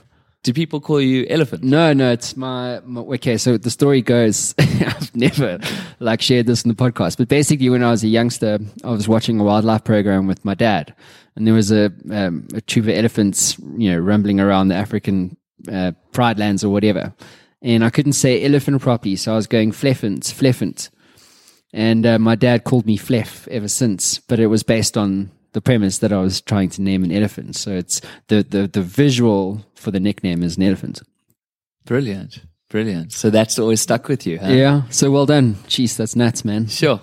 [0.49, 1.63] Do people call you elephant?
[1.63, 3.37] no, no, it's my, my okay.
[3.37, 5.59] So the story goes, I've never
[6.01, 9.07] like shared this in the podcast, but basically, when I was a youngster, I was
[9.07, 10.95] watching a wildlife program with my dad,
[11.37, 15.37] and there was a um, a troop of elephants, you know, rumbling around the African
[15.71, 17.13] uh, pride lands or whatever,
[17.61, 20.89] and I couldn't say elephant properly, so I was going fleffant, fleffant,
[21.75, 25.61] and uh, my dad called me Fleff ever since, but it was based on the
[25.61, 27.57] premise that I was trying to name an elephant.
[27.57, 31.03] So it's the the the visual for the nickname is an elephant.
[31.85, 32.41] Brilliant,
[32.71, 33.13] brilliant.
[33.13, 34.49] So that's always stuck with you, huh?
[34.49, 34.83] Yeah.
[34.91, 35.55] So well done.
[35.69, 36.67] Jeez, that's nuts, man.
[36.69, 37.01] Sure.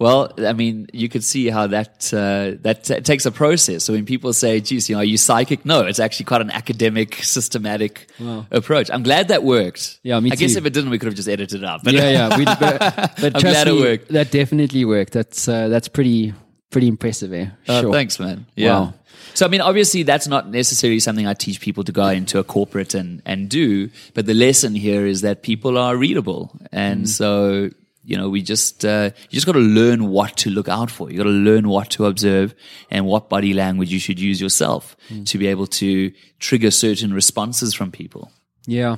[0.00, 3.82] Well, I mean, you could see how that uh, that t- takes a process.
[3.82, 6.52] So when people say, "Geez, you know, are you psychic?" No, it's actually quite an
[6.52, 8.08] academic, systematic
[8.52, 8.92] approach.
[8.92, 9.98] I'm glad that worked.
[10.04, 11.82] Yeah, me I guess if it didn't, we could have just edited it out.
[11.82, 12.28] But Yeah, yeah.
[12.28, 14.08] But but I'm glad it worked.
[14.10, 15.14] That definitely worked.
[15.14, 16.32] That's uh, that's pretty
[16.70, 17.32] pretty impressive.
[17.32, 17.46] Eh?
[17.66, 17.92] Uh, Sure.
[17.92, 18.46] Thanks, man.
[18.56, 18.80] Yeah.
[18.80, 18.94] Wow.
[19.34, 22.44] So, I mean, obviously, that's not necessarily something I teach people to go into a
[22.44, 23.90] corporate and, and do.
[24.14, 26.50] But the lesson here is that people are readable.
[26.72, 27.08] And Mm.
[27.08, 27.70] so,
[28.04, 31.10] you know, we just, uh, you just got to learn what to look out for.
[31.10, 32.54] You got to learn what to observe
[32.90, 35.26] and what body language you should use yourself Mm.
[35.26, 38.30] to be able to trigger certain responses from people.
[38.66, 38.96] Yeah.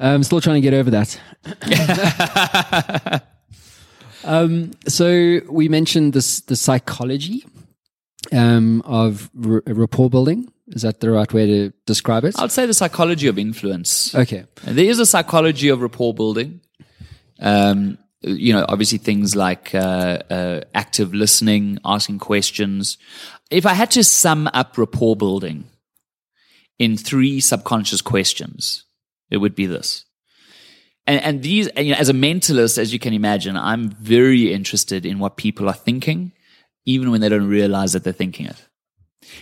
[0.00, 1.18] I'm still trying to get over that.
[4.28, 7.44] um, so we mentioned this the psychology
[8.32, 12.38] um, of r- rapport building Is that the right way to describe it?
[12.38, 14.14] I'd say the psychology of influence.
[14.14, 14.44] Okay.
[14.64, 16.60] There is a psychology of rapport building.
[17.40, 22.98] Um, you know, obviously things like uh, uh, active listening, asking questions.
[23.50, 25.64] If I had to sum up rapport building
[26.78, 28.84] in three subconscious questions,
[29.30, 30.04] it would be this.
[31.08, 34.52] And, and these, and, you know, as a mentalist, as you can imagine, I'm very
[34.52, 36.32] interested in what people are thinking,
[36.84, 38.62] even when they don't realize that they're thinking it.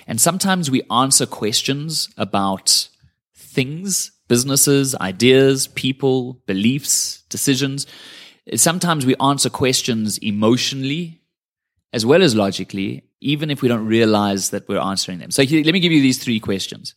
[0.07, 2.89] And sometimes we answer questions about
[3.35, 7.89] things, businesses, ideas, people, beliefs, decisions.
[8.55, 11.21] Sometimes we answer questions emotionally
[11.93, 15.33] as well as logically, even if we don't realize that we're answering them.
[15.33, 16.95] So let me give you these three questions.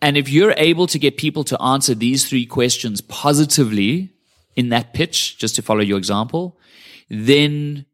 [0.00, 4.14] And if you're able to get people to answer these three questions positively
[4.54, 6.58] in that pitch, just to follow your example,
[7.08, 7.86] then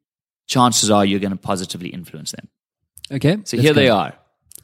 [0.46, 2.48] chances are you're going to positively influence them.
[3.10, 3.38] Okay.
[3.44, 4.14] So here they are.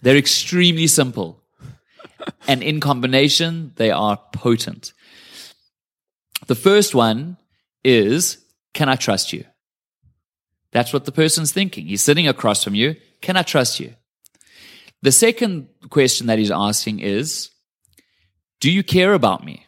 [0.03, 1.43] They're extremely simple.
[2.49, 4.93] and in combination, they are potent.
[6.47, 7.37] The first one
[7.85, 8.39] is
[8.73, 9.45] Can I trust you?
[10.73, 11.87] That's what the person's thinking.
[11.87, 12.97] He's sitting across from you.
[13.21, 13.95] Can I trust you?
[15.03, 17.51] The second question that he's asking is
[18.61, 19.67] Do you care about me?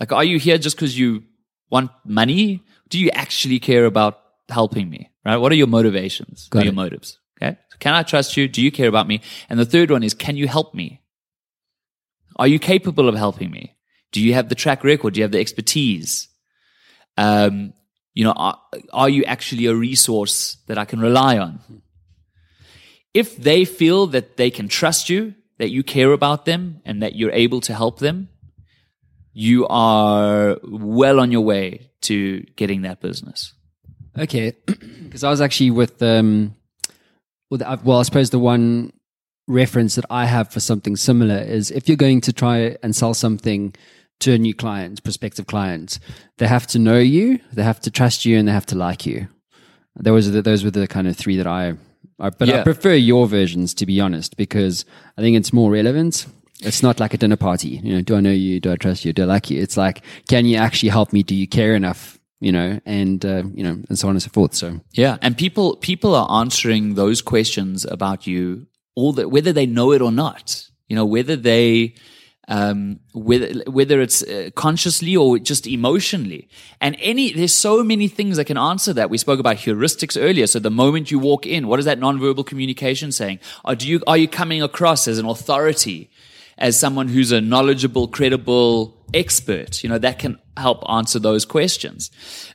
[0.00, 1.22] Like, are you here just because you
[1.70, 2.62] want money?
[2.88, 5.10] Do you actually care about helping me?
[5.24, 5.36] Right?
[5.36, 6.48] What are your motivations?
[6.48, 7.18] Got what are your motives?
[7.40, 7.56] Okay.
[7.70, 8.48] So Can I trust you?
[8.48, 9.20] Do you care about me?
[9.48, 11.02] And the third one is, can you help me?
[12.36, 13.76] Are you capable of helping me?
[14.10, 15.14] Do you have the track record?
[15.14, 16.28] Do you have the expertise?
[17.16, 17.72] Um,
[18.14, 18.58] you know, are,
[18.92, 21.60] are you actually a resource that I can rely on?
[23.14, 27.14] If they feel that they can trust you, that you care about them, and that
[27.14, 28.28] you're able to help them,
[29.32, 33.54] you are well on your way to getting that business.
[34.18, 36.54] Okay, because I was actually with um,
[37.50, 38.92] well, well, I suppose the one
[39.46, 43.14] reference that I have for something similar is if you're going to try and sell
[43.14, 43.74] something
[44.20, 45.98] to a new client, prospective client,
[46.38, 49.04] they have to know you, they have to trust you, and they have to like
[49.04, 49.28] you.
[49.96, 51.74] Those those were the kind of three that I.
[52.18, 54.84] I but I prefer your versions to be honest because
[55.16, 56.26] I think it's more relevant.
[56.60, 57.80] It's not like a dinner party.
[57.82, 58.60] You know, do I know you?
[58.60, 59.12] Do I trust you?
[59.12, 59.60] Do I like you?
[59.60, 61.22] It's like, can you actually help me?
[61.22, 62.18] Do you care enough?
[62.40, 64.54] You know, and uh, you know, and so on and so forth.
[64.54, 69.66] So Yeah, and people people are answering those questions about you all that whether they
[69.66, 70.68] know it or not.
[70.88, 71.94] You know, whether they
[72.48, 76.48] um, whether whether it's uh, consciously or just emotionally.
[76.80, 79.10] And any there's so many things that can answer that.
[79.10, 80.46] We spoke about heuristics earlier.
[80.46, 83.38] So the moment you walk in, what is that nonverbal communication saying?
[83.64, 86.10] Are do you are you coming across as an authority?
[86.58, 92.10] as someone who's a knowledgeable, credible expert, you know, that can help answer those questions.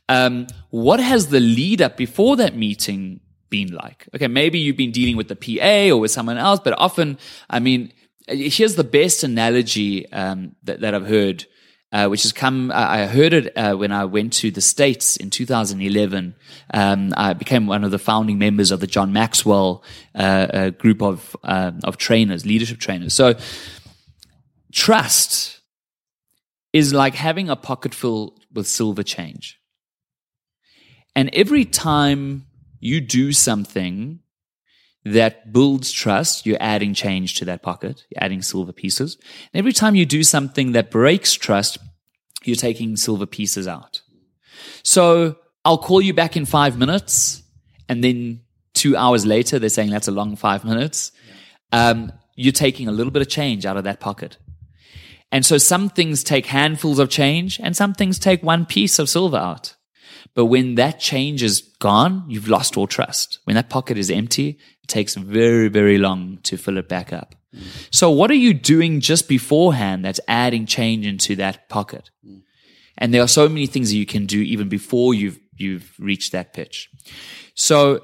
[0.07, 3.19] Um, what has the lead up before that meeting
[3.49, 4.07] been like?
[4.15, 7.17] Okay, maybe you've been dealing with the PA or with someone else, but often,
[7.49, 7.91] I mean,
[8.27, 11.45] here's the best analogy um, that, that I've heard.
[11.89, 15.29] Uh, which has come, I heard it uh, when I went to the States in
[15.29, 16.35] 2011.
[16.73, 21.01] Um, I became one of the founding members of the John Maxwell uh, uh, group
[21.01, 23.13] of, um of trainers, leadership trainers.
[23.13, 23.35] So,
[24.73, 25.61] trust
[26.73, 29.57] is like having a pocket full with silver change.
[31.15, 32.47] And every time
[32.79, 34.19] you do something
[35.13, 39.17] that builds trust, you're adding change to that pocket, you're adding silver pieces.
[39.53, 41.77] And every time you do something that breaks trust,
[42.43, 44.01] you're taking silver pieces out.
[44.83, 47.43] So I'll call you back in five minutes,
[47.89, 48.41] and then
[48.73, 51.11] two hours later, they're saying that's a long five minutes.
[51.71, 54.37] Um, you're taking a little bit of change out of that pocket.
[55.31, 59.09] And so some things take handfuls of change and some things take one piece of
[59.09, 59.75] silver out.
[60.35, 63.39] But when that change is gone, you've lost all trust.
[63.43, 67.35] When that pocket is empty, takes very, very long to fill it back up.
[67.91, 72.09] So what are you doing just beforehand that's adding change into that pocket?
[72.97, 76.31] And there are so many things that you can do even before you've, you've reached
[76.31, 76.89] that pitch.
[77.53, 78.01] So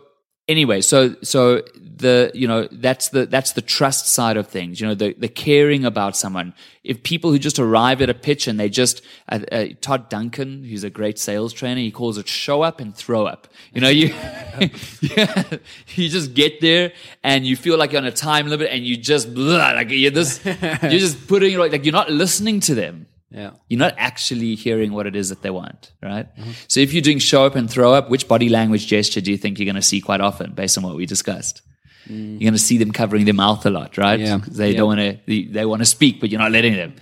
[0.48, 4.80] anyway, so so the you know that's the that's the trust side of things.
[4.80, 6.54] You know, the the caring about someone.
[6.84, 10.66] If people who just arrive at a pitch and they just uh, uh, Todd Duncan,
[10.66, 13.48] who's a great sales trainer, he calls it show up and throw up.
[13.74, 14.08] You know, you
[15.02, 15.44] yeah,
[15.96, 16.92] you just get there
[17.24, 20.12] and you feel like you're on a time limit and you just blah, like you're
[20.12, 23.08] this you're just putting like, like you're not listening to them.
[23.34, 26.28] Yeah, You're not actually hearing what it is that they want, right?
[26.68, 29.38] So if you're doing show up and throw up, which body language gesture do you
[29.38, 31.62] think you're going to see quite often based on what we discussed?
[32.06, 34.20] You're going to see them covering their mouth a lot, right?
[34.20, 34.40] Yeah.
[34.48, 34.78] They Yeah.
[34.78, 36.96] don't want to, they, they want to speak, but you're not letting them.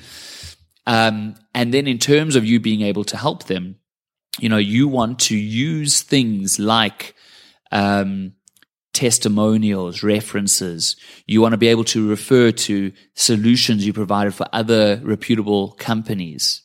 [0.88, 3.76] Um, and then in terms of you being able to help them,
[4.40, 7.16] you know, you want to use things like,
[7.72, 8.34] um,
[8.94, 10.96] testimonials, references.
[11.26, 16.62] You want to be able to refer to solutions you provided for other reputable companies.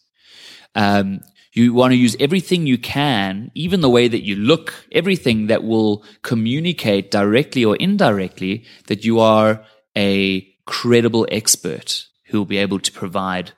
[0.74, 1.20] Um,
[1.52, 5.64] you want to use everything you can, even the way that you look, everything that
[5.64, 9.64] will communicate directly or indirectly that you are
[9.96, 13.52] a credible expert who will be able to provide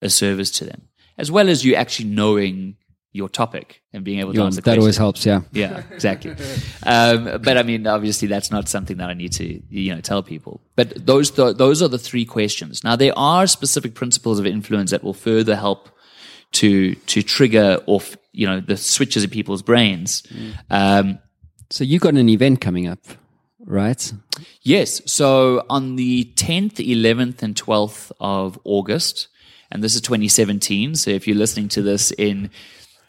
[0.00, 0.82] a service to them,
[1.18, 2.76] as well as you actually knowing
[3.14, 5.26] your topic and being able to answer that always helps.
[5.26, 5.42] Yeah.
[5.52, 6.30] Yeah, exactly.
[6.84, 10.22] um, but I mean, obviously, that's not something that I need to you know tell
[10.22, 10.60] people.
[10.76, 12.82] But those th- those are the three questions.
[12.82, 15.88] Now, there are specific principles of influence that will further help
[16.52, 20.22] to to trigger off you know the switches in people's brains.
[20.70, 21.18] Um,
[21.70, 23.00] So you got an event coming up,
[23.64, 24.12] right?
[24.62, 25.00] Yes.
[25.10, 29.28] So on the 10th, 11th, and 12th of August,
[29.70, 30.94] and this is 2017.
[30.96, 32.50] So if you're listening to this in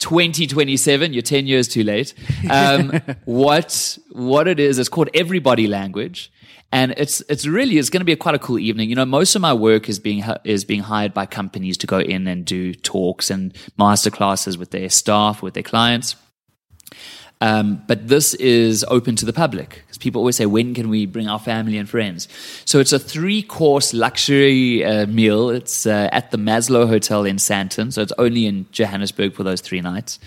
[0.04, 2.14] 2027, you're 10 years too late.
[2.52, 2.92] Um,
[3.26, 6.30] what, what it is, it's called Everybody Language.
[6.74, 8.90] And it's, it's really, it's going to be a quite a cool evening.
[8.90, 12.00] You know, most of my work is being, is being hired by companies to go
[12.00, 16.18] in and do talks and master classes with their staff, with their clients.
[17.44, 21.06] Um, but this is open to the public because people always say, when can we
[21.06, 22.30] bring our family and friends?
[22.64, 25.50] So it's a three course luxury uh, meal.
[25.50, 27.92] It's uh, at the Maslow Hotel in Sandton.
[27.92, 30.20] So it's only in Johannesburg for those three nights.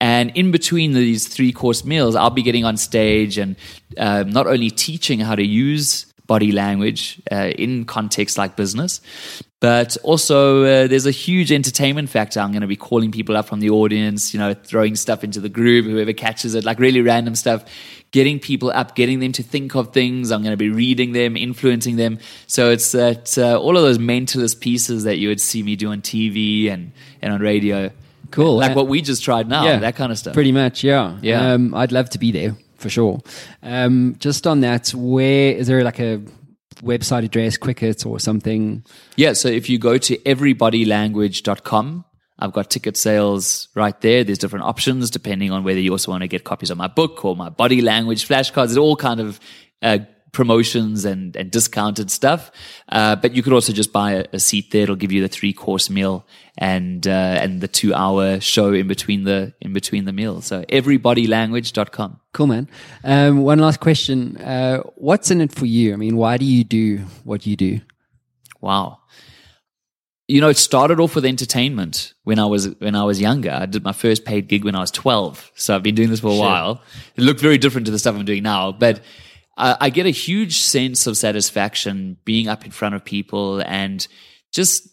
[0.00, 3.56] And in between these three course meals, I'll be getting on stage and
[3.98, 9.00] um, not only teaching how to use body language uh, in contexts like business,
[9.60, 12.40] but also uh, there's a huge entertainment factor.
[12.40, 15.40] I'm going to be calling people up from the audience, you know, throwing stuff into
[15.40, 17.64] the group, whoever catches it, like really random stuff,
[18.10, 20.30] getting people up, getting them to think of things.
[20.30, 22.18] I'm going to be reading them, influencing them.
[22.46, 25.90] So it's that uh, all of those mentalist pieces that you would see me do
[25.90, 27.90] on TV and, and on radio.
[28.30, 28.56] Cool.
[28.56, 30.34] Like what we just tried now, yeah, that kind of stuff.
[30.34, 31.18] Pretty much, yeah.
[31.22, 31.52] Yeah.
[31.52, 33.18] Um, I'd love to be there for sure.
[33.62, 36.20] Um, just on that, where is there like a
[36.82, 38.84] website address, Quicket or something?
[39.16, 42.04] Yeah, so if you go to everybodylanguage.com,
[42.38, 44.22] I've got ticket sales right there.
[44.22, 47.24] There's different options depending on whether you also want to get copies of my book
[47.24, 48.66] or my body language flashcards.
[48.66, 49.40] There's all kind of
[49.80, 50.00] uh,
[50.34, 52.50] promotions and, and discounted stuff.
[52.88, 54.82] Uh, but you could also just buy a, a seat there.
[54.82, 56.26] It'll give you the three course meal
[56.58, 60.46] and uh, and the two hour show in between the in between the meals.
[60.46, 62.20] So everybodylanguage.com.
[62.32, 62.68] Cool, man.
[63.02, 64.36] Um, one last question.
[64.36, 65.92] Uh, what's in it for you?
[65.92, 67.80] I mean, why do you do what you do?
[68.60, 69.00] Wow.
[70.26, 73.50] You know, it started off with entertainment when I was when I was younger.
[73.50, 76.20] I did my first paid gig when I was twelve, so I've been doing this
[76.20, 76.82] for a while.
[77.16, 79.02] It looked very different to the stuff I'm doing now, but
[79.56, 84.06] I, I get a huge sense of satisfaction being up in front of people and
[84.52, 84.88] just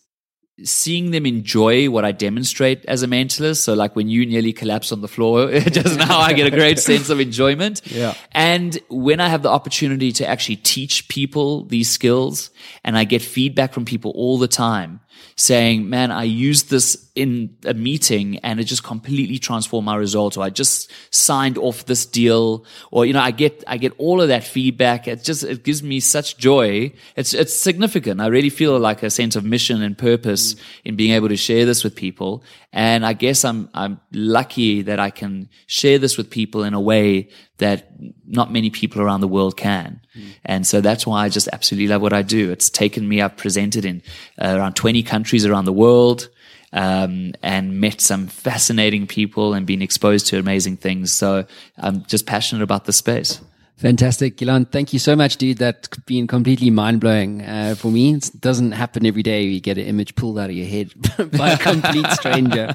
[0.63, 3.57] seeing them enjoy what I demonstrate as a mentalist.
[3.57, 6.79] So, like when you nearly collapse on the floor just now, I get a great
[6.91, 7.81] sense of enjoyment.
[7.85, 8.13] Yeah.
[8.31, 12.51] And when I have the opportunity to actually teach people these skills
[12.83, 14.99] and I get feedback from people all the time
[15.35, 20.37] saying, man, I used this in a meeting and it just completely transformed my results
[20.37, 24.21] or I just signed off this deal or, you know, I get, I get all
[24.21, 25.07] of that feedback.
[25.07, 26.93] It just, it gives me such joy.
[27.15, 28.21] It's, it's significant.
[28.21, 30.59] I really feel like a sense of mission and purpose mm.
[30.85, 32.43] in being able to share this with people.
[32.73, 36.79] And I guess I'm, I'm lucky that I can share this with people in a
[36.79, 37.91] way that
[38.25, 39.99] not many people around the world can.
[40.45, 42.49] And so that's why I just absolutely love what I do.
[42.49, 44.01] It's taken me, I've presented in
[44.41, 46.29] uh, around 20 countries around the world.
[46.73, 51.11] Um, and met some fascinating people and been exposed to amazing things.
[51.11, 51.45] So
[51.77, 53.41] I'm just passionate about the space.
[53.81, 54.71] Fantastic, Gilan.
[54.71, 55.57] Thank you so much, dude.
[55.57, 58.13] That's been completely mind blowing uh, for me.
[58.13, 59.41] It doesn't happen every day.
[59.41, 60.93] You get an image pulled out of your head
[61.35, 62.71] by a complete stranger.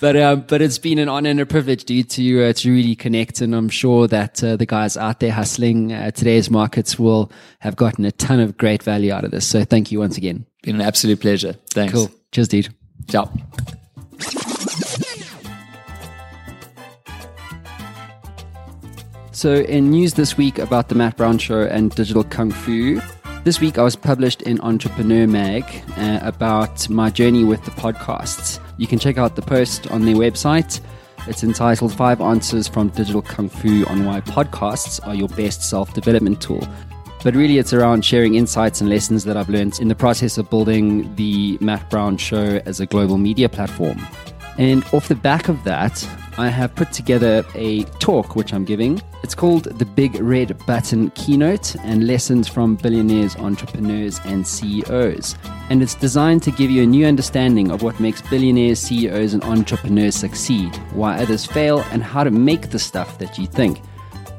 [0.00, 2.96] But um, but it's been an honor and a privilege, dude, to uh, to really
[2.96, 3.42] connect.
[3.42, 7.76] And I'm sure that uh, the guys out there hustling uh, today's markets will have
[7.76, 9.46] gotten a ton of great value out of this.
[9.46, 10.46] So thank you once again.
[10.62, 11.56] Been an absolute pleasure.
[11.72, 11.92] Thanks.
[11.92, 12.10] Cool.
[12.32, 12.74] Cheers, dude.
[13.06, 13.30] Ciao.
[19.38, 23.00] So, in news this week about the Matt Brown Show and Digital Kung Fu,
[23.44, 25.62] this week I was published in Entrepreneur Mag
[25.96, 28.58] uh, about my journey with the podcasts.
[28.78, 30.80] You can check out the post on their website.
[31.28, 35.94] It's entitled Five Answers from Digital Kung Fu on Why Podcasts Are Your Best Self
[35.94, 36.66] Development Tool.
[37.22, 40.50] But really, it's around sharing insights and lessons that I've learned in the process of
[40.50, 44.04] building the Matt Brown Show as a global media platform.
[44.58, 46.04] And off the back of that,
[46.38, 49.02] I have put together a talk which I'm giving.
[49.24, 55.34] It's called the Big Red Button Keynote and Lessons from Billionaires, Entrepreneurs, and CEOs.
[55.68, 59.42] And it's designed to give you a new understanding of what makes billionaires, CEOs, and
[59.42, 63.82] entrepreneurs succeed, why others fail, and how to make the stuff that you think.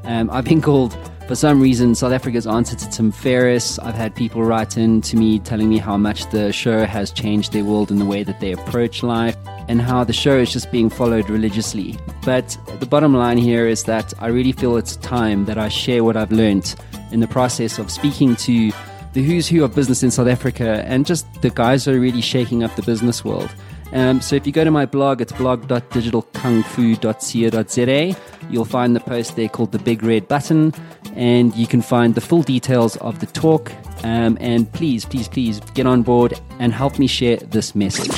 [0.06, 0.98] Um, I've been called
[1.30, 5.16] For some reason, South Africa's answer to Tim Ferriss, I've had people write in to
[5.16, 8.40] me telling me how much the show has changed their world in the way that
[8.40, 12.00] they approach life and how the show is just being followed religiously.
[12.26, 16.04] But the bottom line here is that I really feel it's time that I share
[16.04, 16.74] what I've learned
[17.12, 18.72] in the process of speaking to
[19.14, 22.22] the who's who of business in South Africa and just the guys who are really
[22.22, 23.54] shaking up the business world.
[23.92, 28.20] Um, so if you go to my blog, it's blog.digitalkungfu.co.za.
[28.50, 30.74] You'll find the post there called The Big Red Button,
[31.16, 33.72] and you can find the full details of the talk.
[34.04, 38.16] Um, and please, please, please get on board and help me share this message.